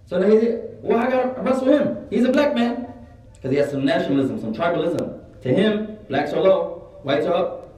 [0.05, 2.07] So then he said, well, I got to wrestle him.
[2.09, 2.87] He's a black man.
[3.33, 5.41] Because he has some nationalism, some tribalism.
[5.41, 7.69] To him, blacks are low, whites are up.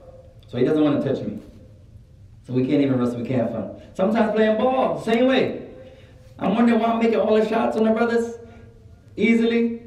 [0.48, 1.38] So he doesn't want to touch me.
[2.47, 3.81] So we can't even wrestle, we can't have fun.
[3.93, 5.67] Sometimes playing ball, same way.
[6.39, 8.35] I'm wondering why I'm making all the shots on the brothers
[9.17, 9.81] easily.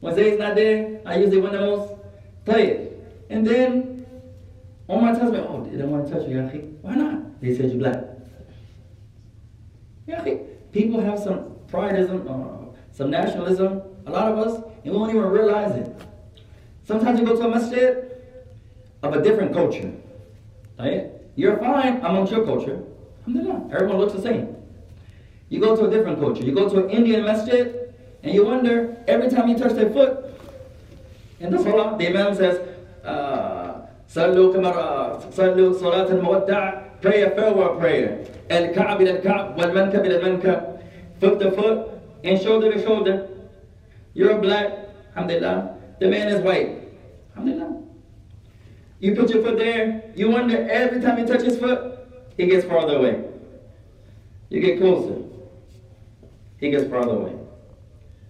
[0.00, 1.94] When Zayd's not there, I usually win the most.
[2.46, 3.26] Play it.
[3.28, 4.06] And then,
[4.88, 6.60] Omar tells me, oh, they don't want to touch you, Yahi.
[6.80, 7.40] Why not?
[7.42, 8.02] They said you're black.
[10.06, 10.38] Yahi.
[10.72, 14.54] People have some prideism, uh, some nationalism, a lot of us,
[14.84, 15.94] and we don't even realize it.
[16.84, 18.12] Sometimes you go to a masjid
[19.02, 19.92] of a different culture.
[20.78, 21.17] Right?
[21.38, 22.82] You're fine amongst your culture.
[23.28, 23.70] Alhamdulillah.
[23.70, 24.56] Everyone looks the same.
[25.50, 26.42] You go to a different culture.
[26.42, 30.34] You go to an Indian masjid, and you wonder every time you touch their foot.
[31.38, 32.58] In the salah, the imam says,
[33.04, 38.26] uh, "Sallu kama uh, sallu salat al Pray a farewell prayer.
[38.50, 40.82] Al ka'b ila ka'b wal mankab ila mankab.
[41.20, 43.28] Foot to foot and shoulder to shoulder.
[44.12, 44.90] You're black.
[45.14, 45.78] Alhamdulillah.
[46.00, 46.82] The man is white.
[47.36, 47.87] Alhamdulillah.
[49.00, 51.98] You put your foot there, you wonder every time you touch his foot,
[52.36, 53.24] he gets farther away.
[54.50, 55.22] You get closer,
[56.58, 57.36] he gets farther away.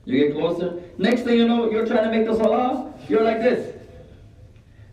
[0.05, 0.83] You get closer.
[0.97, 3.77] Next thing you know, you're trying to make the salah, you're like this.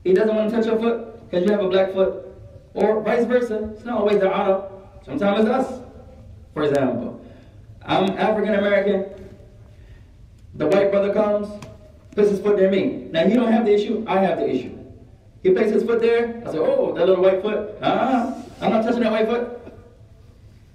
[0.03, 2.21] He doesn't want to touch your foot because you have a black foot.
[2.73, 3.71] Or vice versa.
[3.73, 4.69] It's not always the Arab.
[5.05, 5.81] Sometimes it's us.
[6.53, 7.21] For example,
[7.81, 9.05] I'm African American.
[10.55, 11.47] The white brother comes,
[12.15, 13.07] puts his foot near me.
[13.11, 14.77] Now he don't have the issue, I have the issue.
[15.45, 16.41] He placed his foot there.
[16.43, 17.77] I said, oh, that little white foot.
[17.79, 19.47] Ah, I'm not touching that white foot.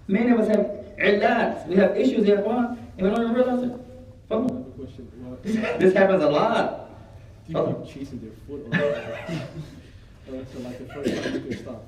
[0.07, 0.61] Many of us have
[0.97, 1.67] illat.
[1.67, 3.73] We have issues here, and we don't even realize it.
[5.81, 6.89] This happens a lot.
[7.49, 8.77] Do you keep chasing their foot all the
[9.27, 9.43] time?
[10.31, 11.85] or so like the first time you could stop?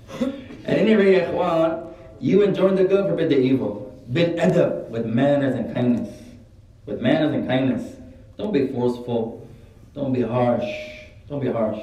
[0.67, 3.97] At any rate, ikhwan, you enjoin the good, forbid the evil.
[4.13, 6.13] Bil adab, with manners and kindness.
[6.87, 7.95] With manners and kindness.
[8.37, 9.47] Don't be forceful.
[9.95, 10.67] Don't be harsh.
[11.29, 11.79] Don't be harsh.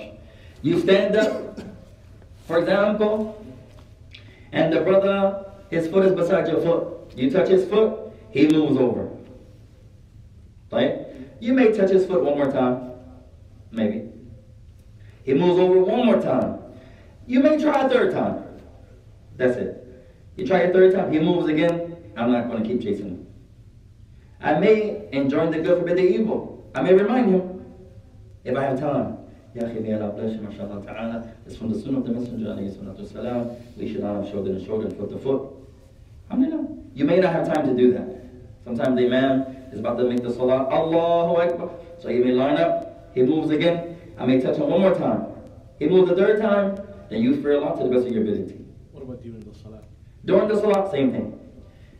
[0.61, 1.59] You stand up,
[2.45, 3.45] for example,
[4.51, 7.13] and the brother, his foot is beside your foot.
[7.15, 9.09] You touch his foot, he moves over.
[10.71, 11.07] Right?
[11.39, 12.91] You may touch his foot one more time.
[13.71, 14.09] Maybe.
[15.23, 16.59] He moves over one more time.
[17.25, 18.43] You may try a third time.
[19.37, 19.85] That's it.
[20.35, 21.97] You try a third time, he moves again.
[22.17, 23.27] I'm not going to keep chasing him.
[24.41, 26.69] I may enjoin the good, forbid the evil.
[26.75, 27.65] I may remind him
[28.43, 29.18] if I have time.
[29.55, 31.27] Ya akhi, may Allah bless you, mashallah ta'ala.
[31.45, 33.77] It's from the sunnah of the Messenger, alayhi salatu wasalam.
[33.77, 35.41] We should honor shoulder to shoulder and foot to foot.
[36.29, 36.67] Alhamdulillah.
[36.93, 38.25] You may not have time to do that.
[38.63, 39.41] Sometimes the imam
[39.71, 40.69] is about to make the salah.
[40.69, 41.71] Allahu Akbar.
[41.99, 43.09] So he may line up.
[43.15, 43.97] He moves again.
[44.19, 45.25] I may touch him one more time.
[45.79, 46.75] He moves the third time.
[47.09, 48.63] Then you fear Allah to the best of your ability.
[48.91, 49.81] What about during the salah?
[50.25, 51.39] During the salah, same thing.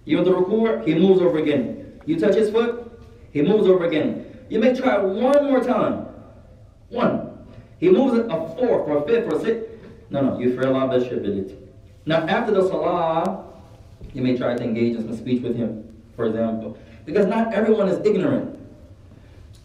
[0.06, 2.00] You in the ruku', he moves over again.
[2.06, 2.91] You touch his foot,
[3.32, 4.26] he moves over again.
[4.50, 6.06] You may try one more time.
[6.89, 7.29] One.
[7.80, 9.70] He moves it a fourth or a fifth or sixth.
[10.10, 11.58] No, no, you fear Allah best your ability.
[12.06, 13.46] Now after the salah,
[14.14, 16.78] you may try to engage in some speech with him, for example.
[17.06, 18.60] Because not everyone is ignorant.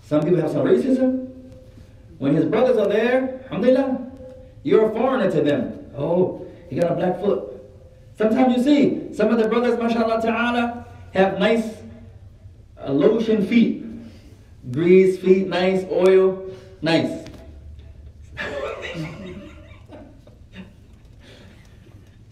[0.03, 1.31] Some people have some racism.
[2.19, 4.13] When his brothers are there, alhamdulillah,
[4.63, 5.91] you're a foreigner to them.
[5.97, 7.51] Oh, he got a black foot.
[8.17, 11.67] Sometimes you see some of the brothers, mashallah ta'ala, have nice
[12.79, 13.85] uh, lotion feet.
[14.71, 16.51] Grease feet, nice oil,
[16.81, 17.24] nice.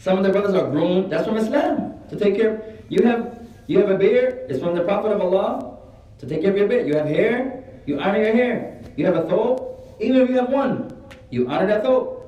[0.03, 1.12] Some of the brothers are groomed.
[1.12, 2.74] That's from Islam to take care.
[2.88, 3.38] You have
[3.68, 4.50] you have a beard.
[4.50, 5.78] It's from the Prophet of Allah
[6.18, 6.88] to take care of your beard.
[6.88, 7.62] You have hair.
[7.86, 8.82] You honor your hair.
[8.96, 9.62] You have a thobe.
[10.00, 10.90] Even if you have one,
[11.30, 12.18] you honor that thobe.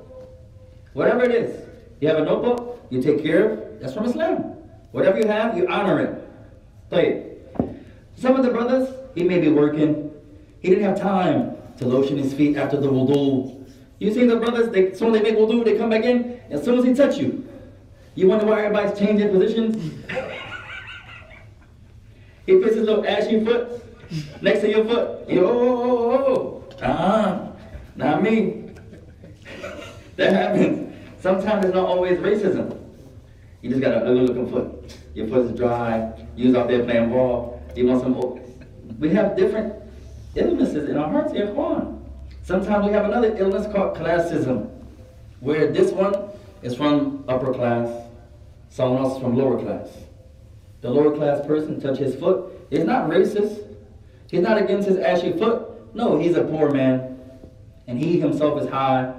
[0.93, 1.67] Whatever it is.
[1.99, 2.87] You have a notebook.
[2.89, 3.81] You take care of.
[3.81, 4.55] That's from Islam.
[4.91, 6.13] Whatever you have, you honor it.
[6.89, 7.75] Tayyib.
[8.15, 10.11] Some of the brothers, he may be working.
[10.61, 13.65] He didn't have time to lotion his feet after the wudu.
[13.99, 16.39] You see the brothers, they, soon they make wudu, they come back in.
[16.49, 17.45] As soon as he touch you,
[18.15, 19.75] you wonder why everybody's changing positions?
[22.45, 23.83] he puts his little ashy foot
[24.41, 25.29] next to your foot.
[25.29, 26.63] You, oh, oh, oh.
[26.81, 27.51] Ah,
[27.95, 28.71] not me.
[30.15, 30.95] that happens.
[31.19, 32.79] Sometimes it's not always racism.
[33.61, 34.97] You just got an ugly looking foot.
[35.13, 36.13] Your foot is dry.
[36.35, 37.61] You was out there playing ball.
[37.75, 38.11] You want some.
[38.11, 38.39] More.
[38.99, 39.73] We have different
[40.35, 41.53] illnesses in our hearts here.
[41.57, 42.05] On.
[42.43, 44.69] Sometimes we have another illness called classism,
[45.39, 46.29] where this one
[46.61, 47.89] is from upper class,
[48.75, 49.87] someone else is from lower class.
[50.81, 52.51] The lower class person touch his foot.
[52.69, 53.63] He's not racist.
[54.29, 55.95] He's not against his ashy foot.
[55.95, 57.17] No, he's a poor man,
[57.87, 59.13] and he himself is high.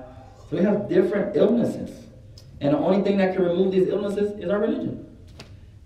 [0.51, 1.91] So we have different illnesses.
[2.61, 5.07] And the only thing that can remove these illnesses is our religion.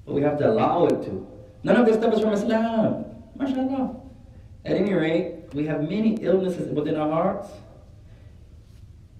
[0.04, 1.26] But we have to allow it to.
[1.62, 3.04] None of this stuff is from Islam.
[3.38, 4.00] MashaAllah.
[4.64, 7.48] At any rate, we have many illnesses within our hearts.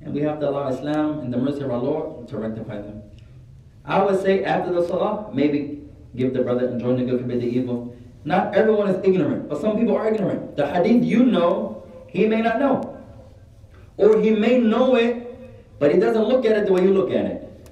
[0.01, 3.00] And we have to allow Islam and the mercy of our Lord to rectify them.
[3.85, 5.83] I would say after the salah, maybe
[6.17, 7.97] give the brother and join the good, forbid the evil.
[8.25, 10.57] Not everyone is ignorant, but some people are ignorant.
[10.57, 12.99] The hadith you know, he may not know.
[13.97, 17.11] Or he may know it, but he doesn't look at it the way you look
[17.11, 17.71] at it.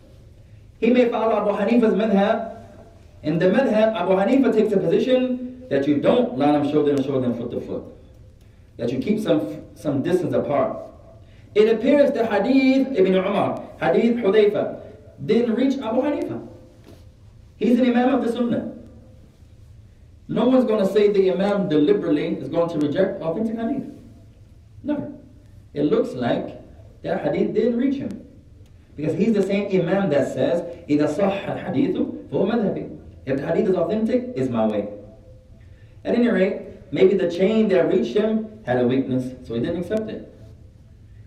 [0.81, 2.57] He may follow Abu Hanifa's madhab.
[3.23, 7.03] In the madhab, Abu Hanifa takes a position that you don't line them shoulder to
[7.03, 7.85] shoulder foot to foot.
[8.79, 10.79] That you keep some, some distance apart.
[11.55, 14.81] It appears the hadith Ibn Umar, hadith Hudayfa,
[15.26, 16.48] didn't reach Abu Hanifa.
[17.58, 18.74] He's an imam of the sunnah.
[20.28, 23.90] No one's going to say the imam deliberately is going to reject authentic hadith.
[24.84, 25.12] Never.
[25.74, 26.62] It looks like
[27.04, 28.26] that hadith didn't reach him.
[28.96, 33.70] Because he's the same imam that says, إِذَا صَحَّ الْحَدِيثُ فَهُوَ مَذْهَبِي If the hadith
[33.70, 34.90] is authentic, it's my way.
[36.06, 39.82] At any rate, maybe the chain that reached him had a weakness, so he didn't
[39.82, 40.30] accept it.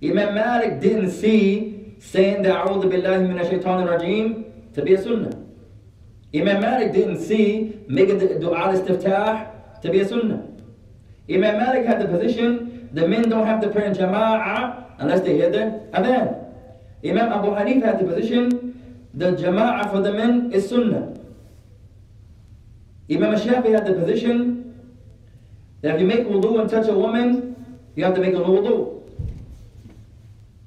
[0.03, 1.70] Imam Malik didn't see
[2.02, 5.38] saying the A'udhu Billahi Minash Shaitanir Rajim to be a sunnah.
[6.34, 10.48] Imam Malik didn't see making the dua al-istiftah to be a sunnah.
[11.30, 15.36] Imam Malik had the position the men don't have to pray in jama'ah unless they
[15.36, 16.44] hear the adhan.
[17.06, 21.14] Imam Abu Hanif had the position the jama'ah for the men is sunnah.
[23.12, 24.74] Imam Shafi had the position
[25.82, 27.56] that if you make wudu and touch a woman,
[27.96, 28.91] you have to make a wudu.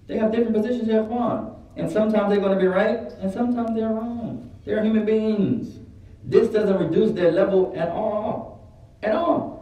[0.07, 1.55] They have different positions, ya ikhwan.
[1.77, 4.51] And sometimes they're going to be right, and sometimes they're wrong.
[4.65, 5.79] They're human beings.
[6.23, 8.67] This doesn't reduce their level at all.
[9.03, 9.59] At all.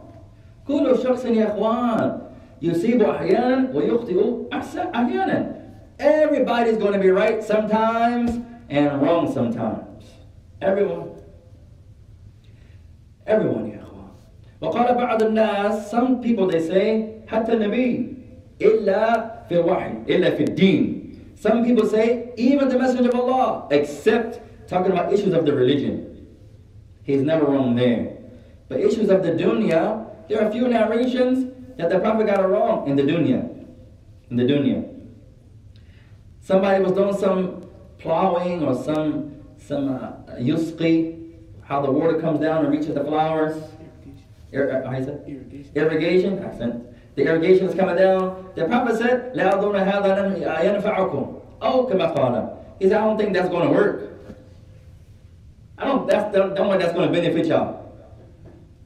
[0.68, 2.20] كل شخص يا اخوان
[2.62, 4.48] يصيب احيانا ويخطئ
[4.94, 5.54] احيانا.
[5.98, 8.38] Everybody's going to be right sometimes
[8.68, 10.04] and wrong sometimes.
[10.60, 11.10] Everyone.
[13.26, 14.10] Everyone يا اخوان.
[14.60, 18.16] وقال بعض الناس some people they say حتى النبي
[18.62, 21.36] إلا في الوحي إلا في الدين.
[21.36, 26.26] Some people say even the messenger of Allah except talking about issues of the religion.
[27.04, 28.18] He's never wrong there.
[28.68, 32.48] But issues of the dunya, there are a few narrations that the Prophet got it
[32.48, 33.48] wrong in the dunya.
[34.30, 34.84] In the dunya.
[36.40, 37.66] Somebody was doing some
[37.98, 41.32] plowing or some some uh, yusqi,
[41.62, 43.56] how the water comes down and reaches the flowers.
[44.52, 45.18] Ir- uh, how you say?
[45.26, 45.70] Irrigation.
[45.74, 46.38] Irrigation.
[46.44, 46.86] Accent.
[47.14, 48.50] The irrigation is coming down.
[48.54, 51.40] The Prophet said, لا أظن هذا ينفعكم.
[51.60, 52.56] Oh, كما قال.
[52.78, 54.04] He said, I don't think that's going to work.
[55.76, 57.92] I don't, that's, don't, don't think that's going to benefit y'all.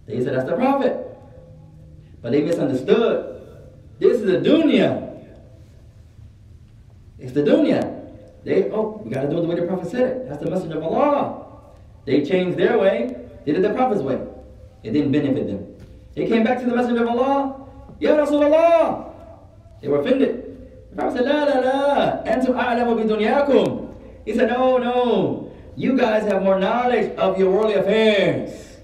[0.07, 0.97] They said, that's the Prophet.
[2.21, 3.41] But they misunderstood.
[3.99, 5.25] This is the dunya.
[7.19, 8.01] It's the dunya.
[8.45, 10.29] They, oh, we got to do it the way the Prophet said it.
[10.29, 11.47] That's the message of Allah.
[12.05, 13.17] They changed their way.
[13.45, 14.21] They did the Prophet's way.
[14.83, 15.77] It didn't benefit them.
[16.15, 17.66] They came back to the message of Allah.
[18.01, 19.13] Ya Rasulullah.
[19.81, 20.59] They were offended.
[20.91, 22.23] The Prophet said, La la la.
[22.25, 23.95] Antum a'lamu bidunyakum.
[24.25, 25.53] He said, No, no.
[25.77, 28.79] You guys have more knowledge of your worldly affairs.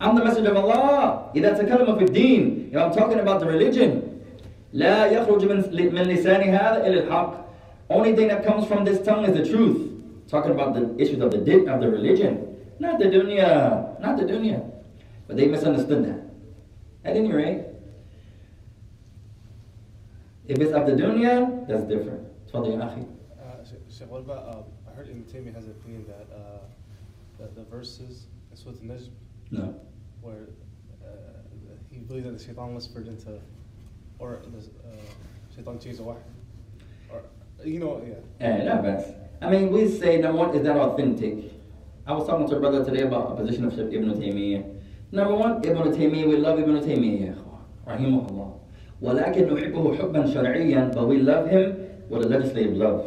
[0.00, 1.30] I'm the messenger of Allah.
[1.34, 2.72] إذا تكلم في الدين.
[2.72, 4.08] If I'm talking about the religion.
[4.74, 7.42] لا يخرج من من لسان هذا إلا الحق.
[7.90, 9.90] Only thing that comes from this tongue is the truth.
[10.28, 14.24] Talking about the issues of the din of the religion, not the dunya, not the
[14.24, 14.64] dunya.
[15.26, 16.20] But they misunderstood that.
[17.04, 17.65] At any rate,
[20.47, 22.25] if it's of the dunya, that's different.
[22.53, 26.59] Uh, Sheikh, what about, uh, I heard Ibn Taymiyyah has an opinion that, uh,
[27.37, 29.09] that the verses in with Najm,
[29.51, 29.75] no.
[30.21, 30.47] where
[31.03, 31.07] uh,
[31.91, 33.39] he believes that the shaitan whispered into,
[34.19, 34.95] or the uh,
[35.53, 36.03] shaitan changed the
[37.11, 37.23] or,
[37.65, 38.15] you know, yeah.
[38.39, 39.05] Yeah, not.
[39.41, 41.51] I mean, we say, number one, is that authentic?
[42.05, 44.79] I was talking to a brother today about the position of Ibn Taymiyyah.
[45.11, 47.37] Number one, Ibn Taymiyyah, we love Ibn Taymiyyah,
[47.85, 48.53] rahimahullah.
[49.02, 51.76] ولكن نحبه حبا شرعيا, but we love him
[52.08, 53.04] with a legislative love.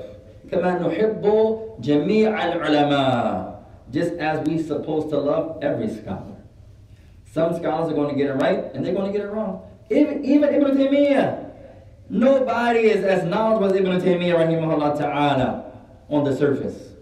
[0.52, 1.24] كما نحب
[1.82, 3.56] جميع العلماء,
[3.92, 6.36] just as we supposed to love every scholar.
[7.32, 9.62] Some scholars are going to get it right, and they're going to get it wrong.
[9.90, 11.52] Even, even Ibn Taymiyyah,
[12.10, 15.72] nobody is as knowledgeable as Ibn Taymiyyah, rahimahullah ta'ala,
[16.10, 16.94] on the surface.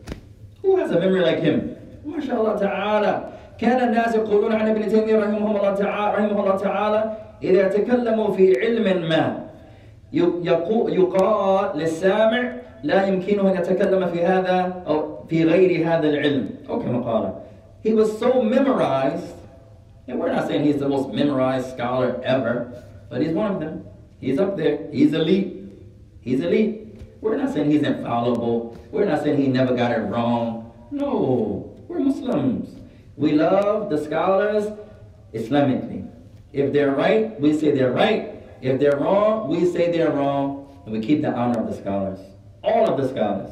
[0.62, 1.76] Who has a memory like him?
[2.06, 3.34] MashaAllah ta'ala.
[3.60, 8.61] كان الناس يقولون عن ابن تيمية رحمه الله تعالى رحمه الله تعالى إذا تكلموا في
[8.61, 9.49] علم ما
[10.12, 12.53] يقال للسامع
[12.83, 17.33] لا يمكنه أن يتكلم في هذا أو في غير هذا العلم أو كما قال
[17.84, 19.37] He was so memorized
[20.08, 22.72] and we're not saying he's the most memorized scholar ever
[23.11, 23.84] but he's one of them
[24.21, 25.54] He's up there He's elite
[26.21, 30.72] He's elite We're not saying he's infallible We're not saying he never got it wrong
[30.91, 32.75] No We're Muslims
[33.17, 34.67] We love the scholars
[35.33, 36.08] Islamically
[36.51, 40.93] If they're right, we say they're right if they're wrong, we say they're wrong, and
[40.93, 42.20] we keep the honor of the scholars.
[42.63, 43.51] All of the scholars.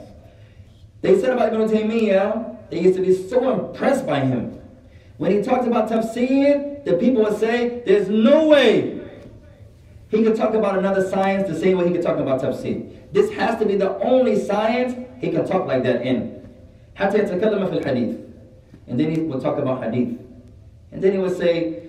[1.02, 4.58] They said about Ibn Taymiyyah, they used to be so impressed by him.
[5.18, 9.02] When he talked about tafsir, the people would say, there's no way
[10.08, 12.90] he could talk about another science the same way he could talk about tafsir.
[13.12, 16.38] This has to be the only science he can talk like that in.
[16.96, 18.18] حتى يتكلم في الحديث.
[18.88, 20.18] And then he would talk about hadith.
[20.94, 21.85] And then he would say,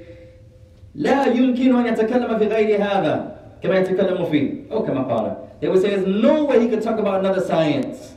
[0.97, 5.80] لا يمكن أن يتكلم في غير هذا كما يتكلم فيه أو كما قال They would
[5.80, 8.14] say there's no way he could talk about another science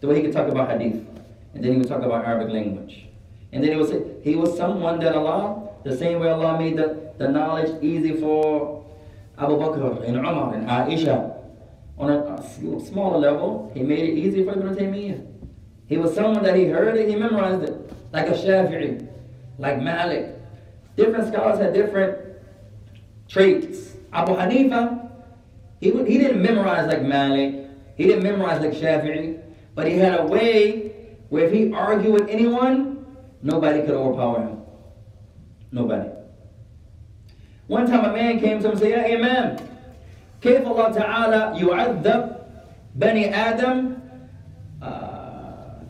[0.00, 1.00] the way he could talk about hadith
[1.54, 3.06] and then he would talk about Arabic language
[3.52, 6.76] and then he would say he was someone that Allah the same way Allah made
[6.76, 8.84] the, the knowledge easy for
[9.38, 11.34] Abu Bakr and Umar and Aisha
[11.96, 15.24] on a, a smaller level he made it easy for Ibn Taymiyyah
[15.86, 17.74] he was someone that he heard it he memorized it
[18.12, 19.06] like a Shafi'i
[19.58, 20.34] like Malik
[20.96, 22.18] different scholars had different
[23.28, 23.94] traits.
[24.12, 25.10] Abu Hanifa,
[25.80, 27.54] He, would- he didn't memorize like Malik.
[27.96, 29.40] He didn't memorize like Shafi'i.
[29.74, 30.92] But he had a way
[31.28, 33.06] where if he argued with anyone,
[33.42, 34.56] nobody could overpower him.
[35.70, 36.08] Nobody.
[37.68, 39.56] One time a man came to him and said, Ya Imam,
[40.40, 42.36] كيف الله تعالى يعذب
[42.96, 43.96] بني آدم
[44.80, 45.82] uh,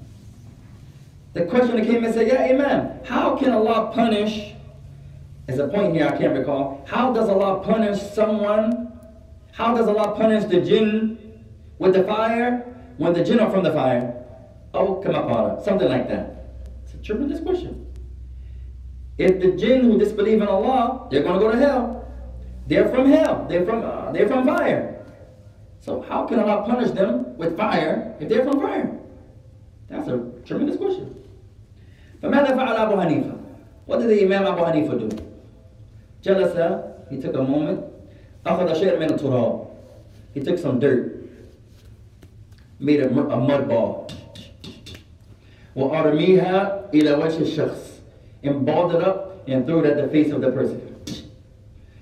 [1.35, 4.52] the questioner came and said, Yeah, Imam, how can Allah punish?
[5.47, 6.85] There's a point here I can't recall.
[6.87, 8.93] How does Allah punish someone?
[9.53, 11.43] How does Allah punish the jinn
[11.79, 12.67] with the fire
[12.99, 14.15] when the jinn are from the fire?
[14.75, 16.51] Oh, come up, something like that.
[16.85, 17.87] It's a tremendous question.
[19.17, 21.99] If the jinn who disbelieve in Allah, they're going to go to hell.
[22.67, 23.47] They're from hell.
[23.49, 25.05] They're from uh, they're from fire.
[25.81, 28.99] So how can Allah punish them with fire if they're from fire?
[29.89, 31.15] That's a tremendous question.
[32.23, 33.39] فماذا فعل أبو حنيفة?
[33.87, 35.32] What did the Imam Abu Hanifa do?
[36.23, 37.85] جلس, he took a moment,
[38.47, 39.67] أخذ شيء من التراب.
[40.35, 41.29] He took some dirt,
[42.79, 44.11] made a, mu- a mud ball.
[45.77, 48.01] وأرميها إلى وجه الشخص
[48.43, 50.81] and balled it up and threw it at the face of the person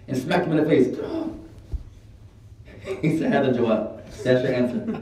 [0.09, 0.97] and smacked him in the face.
[3.03, 4.01] he said, هذا الجواب.
[4.25, 5.01] That's your answer.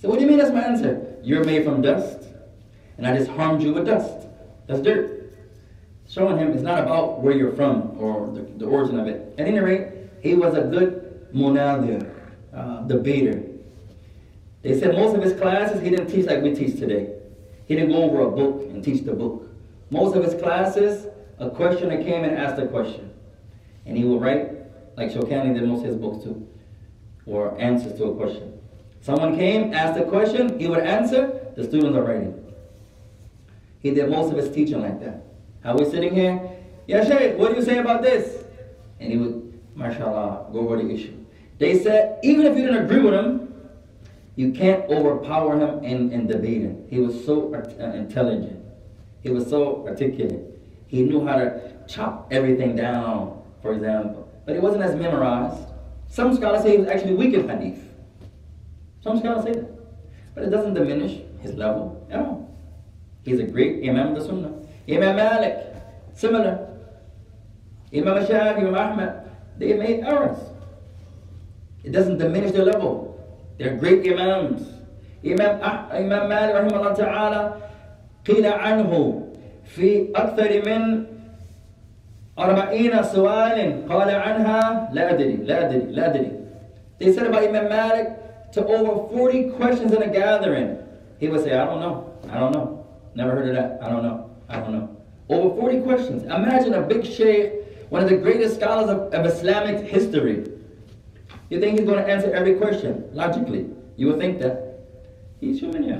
[0.00, 1.16] So what do you mean that's my answer?
[1.22, 2.26] You're made from dust,
[2.98, 4.26] and I just harmed you with dust.
[4.66, 5.15] That's dirt.
[6.17, 9.35] Showing him it's not about where you're from or the, the origin of it.
[9.37, 9.89] At any rate,
[10.19, 12.11] he was a good munadir,
[12.51, 13.43] uh, debater.
[14.63, 17.13] They said most of his classes he didn't teach like we teach today.
[17.67, 19.47] He didn't go over a book and teach the book.
[19.91, 21.05] Most of his classes,
[21.37, 23.13] a questioner came and asked a question.
[23.85, 24.53] And he would write,
[24.97, 26.47] like Shawkani did most of his books too,
[27.27, 28.59] or answers to a question.
[29.01, 32.55] Someone came, asked a question, he would answer, the students are writing.
[33.81, 35.26] He did most of his teaching like that.
[35.67, 36.39] How we sitting here?
[36.87, 37.03] Yeah,
[37.33, 38.45] what do you say about this?
[39.01, 41.13] And he would, mashallah, go over the issue.
[41.57, 43.53] They said, even if you didn't agree with him,
[44.37, 46.87] you can't overpower him in, in debating.
[46.89, 48.63] He was so uh, intelligent.
[49.21, 50.57] He was so articulate.
[50.87, 54.31] He knew how to chop everything down, for example.
[54.45, 55.67] But he wasn't as memorized.
[56.07, 57.83] Some scholars say he was actually weak in hadith.
[59.01, 60.33] Some scholars say that.
[60.33, 62.57] But it doesn't diminish his level at all.
[63.25, 64.57] He's a great Imam of the Sunnah.
[64.87, 65.75] Imam Malik,
[66.13, 66.67] similar.
[67.93, 70.37] Imam Shafi'i, Imam Ahmad, they made errors.
[71.83, 73.15] It doesn't diminish their level.
[73.57, 74.61] They're great Imams.
[75.23, 75.61] Imam,
[75.91, 77.61] Imam Malik, rahimahullah ta'ala,
[78.27, 79.23] قيل عنه
[79.63, 81.03] في أكثر من
[82.39, 86.31] أربعين سؤال قال عنها لا أدري لا أدري لا أدري
[86.99, 88.07] They said about Imam Malik
[88.53, 90.77] to over 40 questions in a gathering.
[91.19, 92.11] He would say, I don't know.
[92.31, 92.85] I don't know.
[93.13, 93.79] Never heard of that.
[93.83, 94.31] I don't know.
[94.49, 94.97] I don't know.
[95.29, 96.23] Over 40 questions.
[96.23, 97.53] Imagine a big sheikh,
[97.89, 100.49] one of the greatest scholars of, of Islamic history.
[101.49, 103.69] You think he's going to answer every question logically?
[103.95, 104.63] You would think that.
[105.39, 105.97] He's human, ya.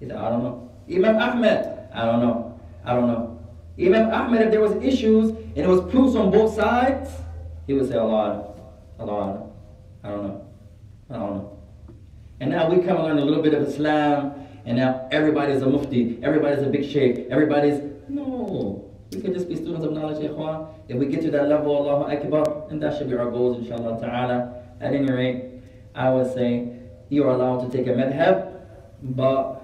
[0.00, 0.70] He said, I don't know.
[0.90, 2.60] Imam Ahmed, I don't know.
[2.84, 3.38] I don't know.
[3.78, 7.10] Imam Ahmed, if there was issues and it was proofs on both sides,
[7.66, 8.54] he would say, Allah,
[8.98, 9.48] Allah,
[10.02, 10.46] I don't know.
[11.10, 11.58] I don't know.
[12.40, 15.68] And now we come and learn a little bit of Islam, and now everybody's a
[15.68, 17.80] mufti, everybody's a big sheikh, everybody's.
[18.08, 18.88] No.
[19.12, 20.72] We can just be students of knowledge, ikhwan.
[20.88, 24.00] If we get to that level, Allahu Akbar, and that should be our goals, inshallah
[24.00, 24.62] ta'ala.
[24.80, 25.60] At any rate,
[25.94, 26.78] I would say
[27.08, 28.60] you are allowed to take a madhab,
[29.02, 29.62] but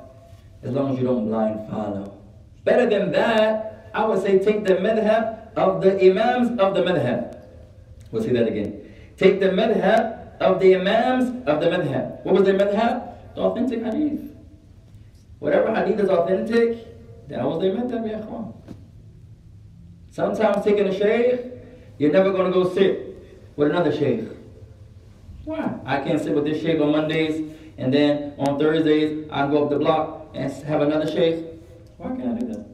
[0.62, 2.15] as long as you don't blind follow.
[2.65, 7.39] Better than that, I would say take the madhab of the imams of the madhab.
[8.11, 8.93] We'll see that again.
[9.16, 12.25] Take the madhab of the imams of the madhab.
[12.25, 13.35] What was their madhab?
[13.35, 14.38] The authentic hadith.
[15.39, 18.52] Whatever hadith is authentic, that was their madhab, ya ikhwan.
[20.10, 21.44] Sometimes taking a sheikh,
[21.98, 23.16] you're never going to go sit
[23.56, 24.24] with another sheikh.
[25.44, 25.78] Why?
[25.85, 29.70] I can't sit with this sheikh on Mondays, and then on Thursdays, I go up
[29.70, 31.44] the block and have another sheikh.
[31.98, 32.66] Why can't I do that?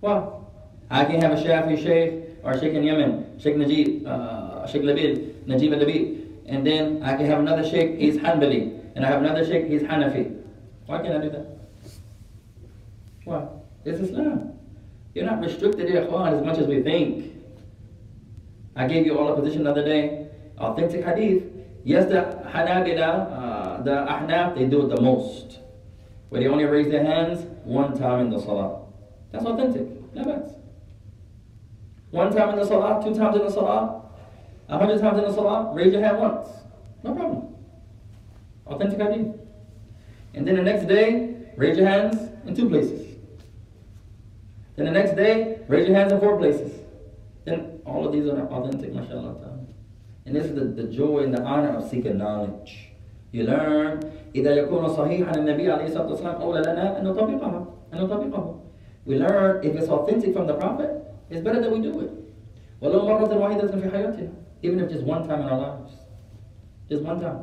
[0.00, 0.28] Why?
[0.90, 5.46] I can have a Shafi sheikh or sheikh in Yemen, Sheikh Najib, uh, Sheikh Labid,
[5.46, 9.44] Najib al-Labid, and then I can have another sheikh, he's Hanbali, and I have another
[9.46, 10.43] sheikh, he's Hanafi.
[10.86, 11.46] Why can't I do that?
[13.24, 13.46] Why?
[13.84, 14.58] It's Islam.
[15.14, 17.32] You're not restricted, ikhwan, as much as we think.
[18.76, 20.28] I gave you all a position the other day.
[20.58, 21.44] Authentic hadith.
[21.84, 25.58] Yes, the Hanabila, uh, the Ahnaf, they do it the most.
[26.28, 28.82] Where they only raise their hands one time in the Salah.
[29.30, 29.86] That's authentic.
[30.14, 30.54] No bad.
[32.10, 34.02] One time in the Salah, two times in the Salah,
[34.68, 36.48] a hundred times in the Salah, raise your hand once.
[37.02, 37.54] No problem.
[38.66, 39.43] Authentic hadith.
[40.33, 43.17] And then the next day, raise your hands in two places.
[44.75, 46.71] Then the next day, raise your hands in four places.
[47.45, 49.33] Then all of these are authentic, mashallah.
[49.33, 49.59] ta'ala.
[50.25, 52.89] And this is the, the joy and the honor of seeking knowledge.
[53.31, 53.99] You learn
[54.35, 58.59] إذا يكون صحيح عن النبي عليه الصلاة والسلام أولى لنا أن نطبقها أن نطبقه.
[59.05, 62.11] We learn if it's authentic from the Prophet, it's better that we do it.
[62.81, 64.29] ولو مرة واحدة في حياتنا,
[64.61, 65.93] even if just one time in our lives,
[66.89, 67.39] just one time.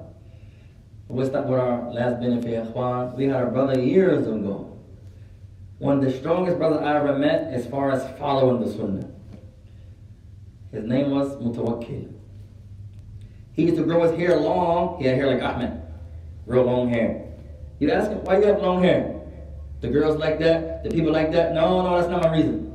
[1.11, 3.17] We'll start with our last benefit, Ikhwan.
[3.17, 4.79] We had a brother years ago.
[5.77, 9.11] One of the strongest brothers I ever met as far as following the Sunnah.
[10.71, 12.13] His name was Mutawakkil.
[13.51, 15.01] He used to grow his hair long.
[15.01, 15.81] He had hair like Ahmed.
[16.45, 17.27] Real long hair.
[17.79, 19.19] You ask him, why you have long hair?
[19.81, 20.85] The girls like that?
[20.85, 21.53] The people like that?
[21.53, 22.71] No, no, that's not my reason.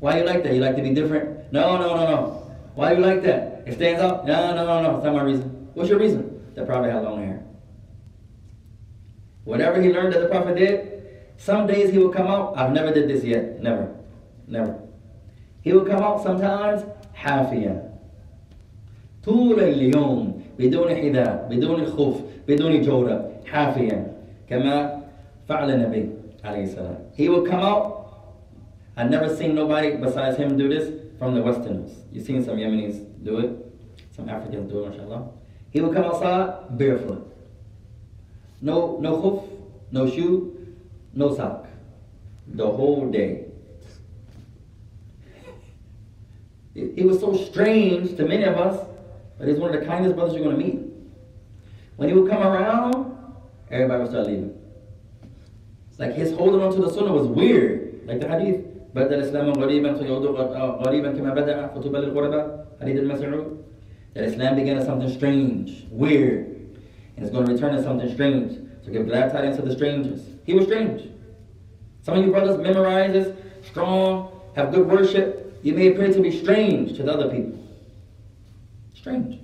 [0.00, 0.54] Why you like that?
[0.54, 1.52] You like to be different?
[1.52, 2.56] No, no, no, no.
[2.74, 3.62] Why you like that?
[3.64, 4.26] It stands out?
[4.26, 4.96] No, no, no, no.
[4.96, 5.68] It's not my reason.
[5.74, 6.52] What's your reason?
[6.56, 7.29] The Prophet had long hair.
[9.43, 10.91] Whatever he learned that the Prophet did,
[11.37, 12.57] some days he will come out.
[12.57, 13.61] I've never did this yet.
[13.61, 13.93] Never.
[14.47, 14.79] Never.
[15.61, 16.83] He will come out sometimes
[17.15, 17.91] حافيا
[19.23, 24.07] طول اليوم بدون حذاء بدون خوف بدون جورة حافيا
[24.49, 25.01] كما
[25.49, 26.09] فعل النبي
[26.43, 27.95] عليه السلام He will come out
[28.97, 30.89] I've never seen nobody besides him do this
[31.19, 31.91] from the Westerners.
[32.11, 33.51] You've seen some Yemenis do it,
[34.15, 35.27] some Africans do it, mashallah.
[35.69, 37.28] He will come outside barefoot.
[38.61, 39.43] No, no hoof,
[39.91, 40.75] no shoe,
[41.13, 41.67] no sock.
[42.47, 43.45] The whole day.
[46.73, 48.85] It, it was so strange to many of us,
[49.37, 50.79] but he's one of the kindest brothers you're going to meet.
[51.95, 53.17] When he would come around,
[53.71, 54.57] everybody would start leaving.
[55.89, 58.65] It's like his holding on to the sunnah was weird, like the hadith.
[58.95, 60.25] بدل الإسلام غريبا فيعود
[60.87, 63.57] غريبا كما بدأ فطوبى للغرباء حديث المسعود
[64.13, 66.58] That Islam began as something strange, weird,
[67.20, 68.58] and it's going to return as something strange.
[68.82, 70.22] So give glad tidings to the strangers.
[70.44, 71.06] He was strange.
[72.00, 75.58] Some of you brothers memorizes, strong, have good worship.
[75.62, 77.62] You may appear to be strange to the other people.
[78.94, 79.38] Strange.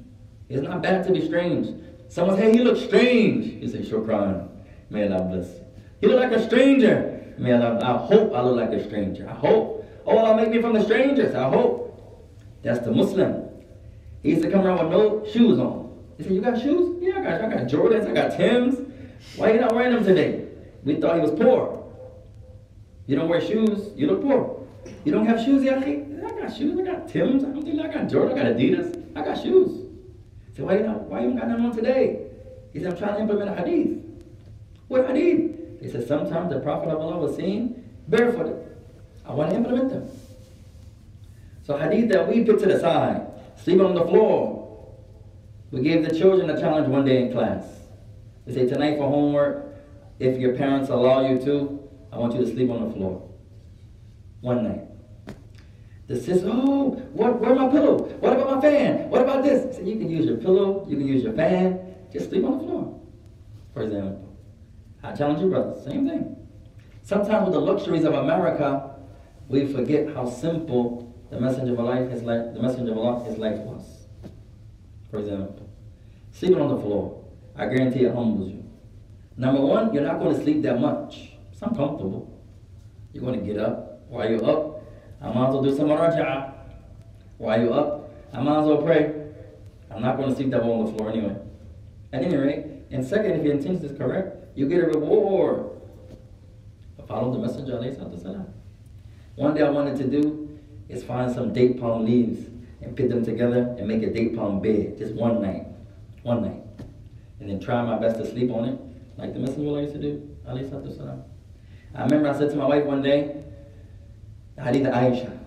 [0.48, 1.68] It's not bad to be strange.
[2.08, 3.62] Someone say, hey, he looks strange.
[3.62, 4.48] You say, sure crying.
[4.88, 5.64] May Allah bless you.
[6.00, 7.34] He look like a stranger.
[7.36, 9.28] May Allah, I hope I look like a stranger.
[9.28, 9.84] I hope.
[10.06, 11.34] Oh, Allah make me from the strangers.
[11.34, 11.82] I hope.
[12.62, 13.50] That's the Muslim.
[14.22, 15.85] He used to come around with no shoes on.
[16.22, 16.96] Said, you got shoes?
[17.00, 18.08] Yeah, I got, I got Jordans.
[18.08, 18.80] I got Tims.
[19.36, 20.46] Why you not wearing them today?
[20.84, 21.84] We thought he was poor.
[23.06, 24.66] You don't wear shoes, you look poor.
[25.04, 26.04] You don't have shoes, Yahi?
[26.24, 29.16] I got shoes, I got Tim's, I, don't think I got Jordan, I got Adidas,
[29.16, 29.86] I got shoes.
[30.56, 32.26] So why you not, why you got them on today?
[32.72, 34.02] He said, I'm trying to implement a hadith.
[34.88, 35.80] What hadith?
[35.80, 38.56] He said, sometimes the Prophet of Allah was seen barefooted.
[39.24, 40.10] I want to implement them.
[41.64, 43.26] So hadith that we put to the side,
[43.56, 44.65] sleeping on the floor.
[45.70, 47.64] We gave the children a challenge one day in class.
[48.46, 49.74] We say, tonight for homework,
[50.18, 53.28] if your parents allow you to, I want you to sleep on the floor.
[54.40, 54.82] One night.
[56.06, 57.98] The sister, oh, what, where my pillow?
[58.20, 59.10] What about my fan?
[59.10, 59.76] What about this?
[59.78, 63.00] You can use your pillow, you can use your fan, just sleep on the floor.
[63.74, 64.36] For example.
[65.02, 66.36] I challenge you, brothers, same thing.
[67.02, 68.96] Sometimes with the luxuries of America,
[69.48, 73.36] we forget how simple the messenger of Allah, his life, the messenger of Allah, his
[73.36, 73.95] life was.
[75.16, 75.66] For example,
[76.30, 77.24] sleeping on the floor,
[77.56, 78.62] I guarantee it humbles you.
[79.38, 81.30] Number one, you're not going to sleep that much.
[81.50, 82.38] It's uncomfortable.
[83.14, 84.02] You're going to get up.
[84.08, 84.82] While you're up,
[85.22, 86.52] I might as well do some muraja'a.
[87.38, 89.32] While you're up, I might as well pray.
[89.90, 91.36] I'm not going to sleep that well on the floor anyway.
[92.12, 95.80] At any rate, and second, if your intention is correct, you get a reward.
[97.08, 98.46] Follow the messenger, alayhi
[99.36, 100.60] One day I wanted to do
[100.90, 102.50] is find some date palm leaves
[102.85, 105.65] and put them together and make a date palm bed, just one night.
[106.23, 106.61] One night.
[107.39, 108.79] And then try my best to sleep on it,
[109.17, 111.23] like the messenger used to do, alayhi
[111.93, 113.43] I remember I said to my wife one day,
[114.55, 115.37] the hadith of Aisha.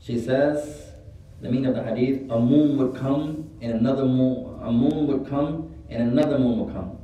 [0.00, 0.92] She says,
[1.40, 5.28] the meaning of the hadith, a moon would come and another moon, a moon would
[5.28, 6.98] come and another moon would come,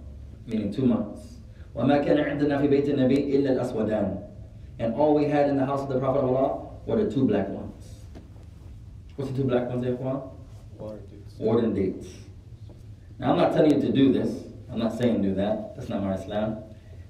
[0.47, 1.39] meaning two months.
[1.75, 4.23] وَمَا كَانَ عِندنا في بيت النبي إلا الأسودان.
[4.79, 7.27] And all we had in the house of the Prophet of Allah were the two
[7.27, 7.68] black ones.
[9.20, 10.32] What's the two black ones, Ikhwan?
[10.78, 11.36] Water dates.
[11.42, 12.08] And dates.
[13.20, 14.46] Now I'm not telling you to do this.
[14.72, 15.76] I'm not saying do that.
[15.76, 16.64] That's not my Islam.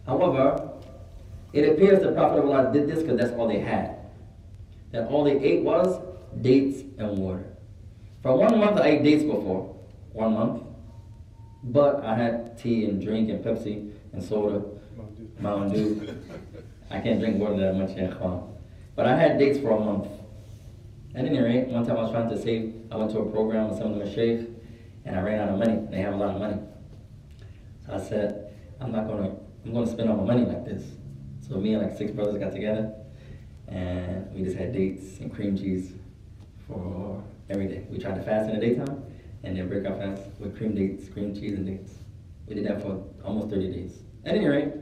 [0.07, 0.71] However,
[1.53, 3.95] it appears the Prophet of Allah did this because that's all they had.
[4.89, 6.01] That all they ate was
[6.41, 7.45] dates and water.
[8.23, 9.75] For one month, I ate dates before.
[10.11, 10.63] One month.
[11.63, 14.65] But I had tea and drink and Pepsi and soda.
[15.39, 16.17] Mountain Dew.
[16.89, 18.15] I can't drink water that much, yeah.
[18.95, 20.07] But I had dates for a month.
[21.15, 23.69] At any rate, one time I was trying to save, I went to a program
[23.69, 24.47] with some of the sheikh,
[25.05, 25.87] and I ran out of money.
[25.89, 26.59] They have a lot of money.
[27.85, 30.83] So I said, I'm not gonna, I'm gonna spend all my money like this.
[31.47, 32.93] So me and like six brothers got together,
[33.67, 35.93] and we just had dates and cream cheese
[36.67, 37.87] for every day.
[37.89, 39.03] We tried to fast in the daytime,
[39.43, 41.93] and then break our fast with cream dates, cream cheese and dates.
[42.47, 43.99] We did that for almost 30 days.
[44.25, 44.73] At any rate,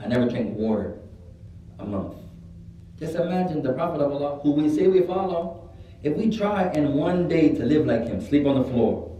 [0.00, 0.98] I never drank water
[1.78, 2.16] a month.
[2.98, 5.67] Just imagine the Prophet of Allah, who we say we follow,
[6.02, 9.16] if we try in one day to live like him, sleep on the floor,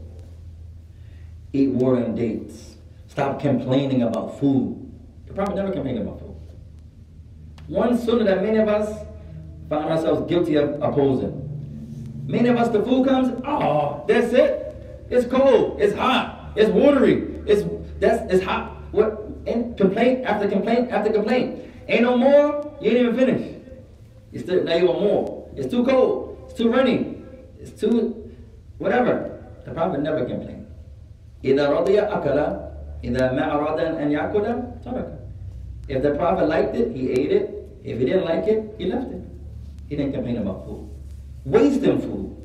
[1.52, 2.76] eat water and dates,
[3.08, 4.90] stop complaining about food.
[5.26, 6.36] The Prophet never complained about food.
[7.66, 9.06] One sunnah that many of us
[9.68, 11.44] find ourselves guilty of opposing.
[12.26, 14.68] Many of us, the food comes, oh, that's it.
[15.10, 17.64] It's cold, it's hot, it's watery, it's
[17.98, 18.76] that's it's hot.
[18.92, 21.64] What and complaint after complaint after complaint.
[21.88, 23.54] Ain't no more, you ain't even finished.
[24.32, 25.50] You still now you want more.
[25.56, 27.21] It's too cold, it's too rainy,
[27.59, 28.31] it's too
[28.77, 29.43] whatever.
[29.65, 30.67] The Prophet never complained.
[31.43, 32.37] إذا رضي أكل
[33.03, 35.19] إذا ما أراد أن يأكل ترك.
[35.87, 37.49] If the Prophet liked it, he ate it.
[37.83, 39.21] If he didn't like it, he left it.
[39.89, 40.89] He didn't complain about food.
[41.45, 42.37] Wasting food.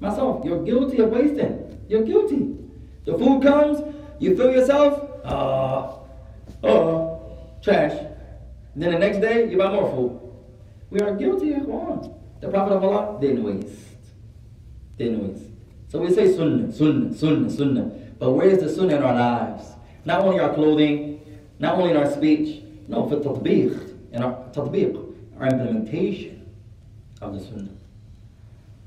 [0.00, 1.78] Myself, you're guilty of wasting.
[1.88, 2.56] You're guilty.
[3.04, 3.80] The food comes,
[4.18, 5.98] you feel yourself, ah,
[6.64, 7.20] oh,
[7.62, 7.96] trash.
[8.74, 10.20] Then the next day, you buy more food.
[10.90, 12.14] We are guilty of one.
[12.40, 13.96] The Prophet of Allah didn't waste.
[14.98, 15.44] Didn't waste.
[15.88, 17.90] So we say sunnah, sunnah, sunnah, sunnah.
[18.18, 19.64] But where is the sunnah in our lives?
[20.04, 21.20] Not only our clothing,
[21.58, 26.46] not only in our speech, no, for tatbiq, in our tatbiq, our implementation
[27.20, 27.72] of the sunnah.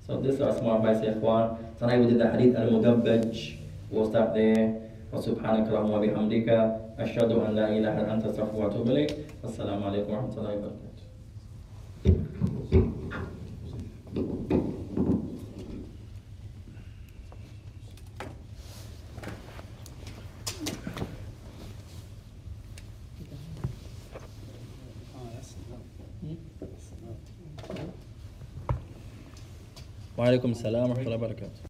[0.06, 1.78] So this is our small advice, ikhwan.
[1.80, 3.58] Tonight we did the hadith al-mudabbaj.
[3.90, 4.84] We'll stop there.
[5.14, 6.50] وسبحانك اللهم وبحمدك
[7.00, 9.12] أشهد أن لا إله إلا أنت أستغفرك وأتوب إليك
[9.44, 10.87] والسلام عليكم ورحمة الله وبركاته
[30.29, 31.68] وعليكم السلام ورحمة الله وبركاته.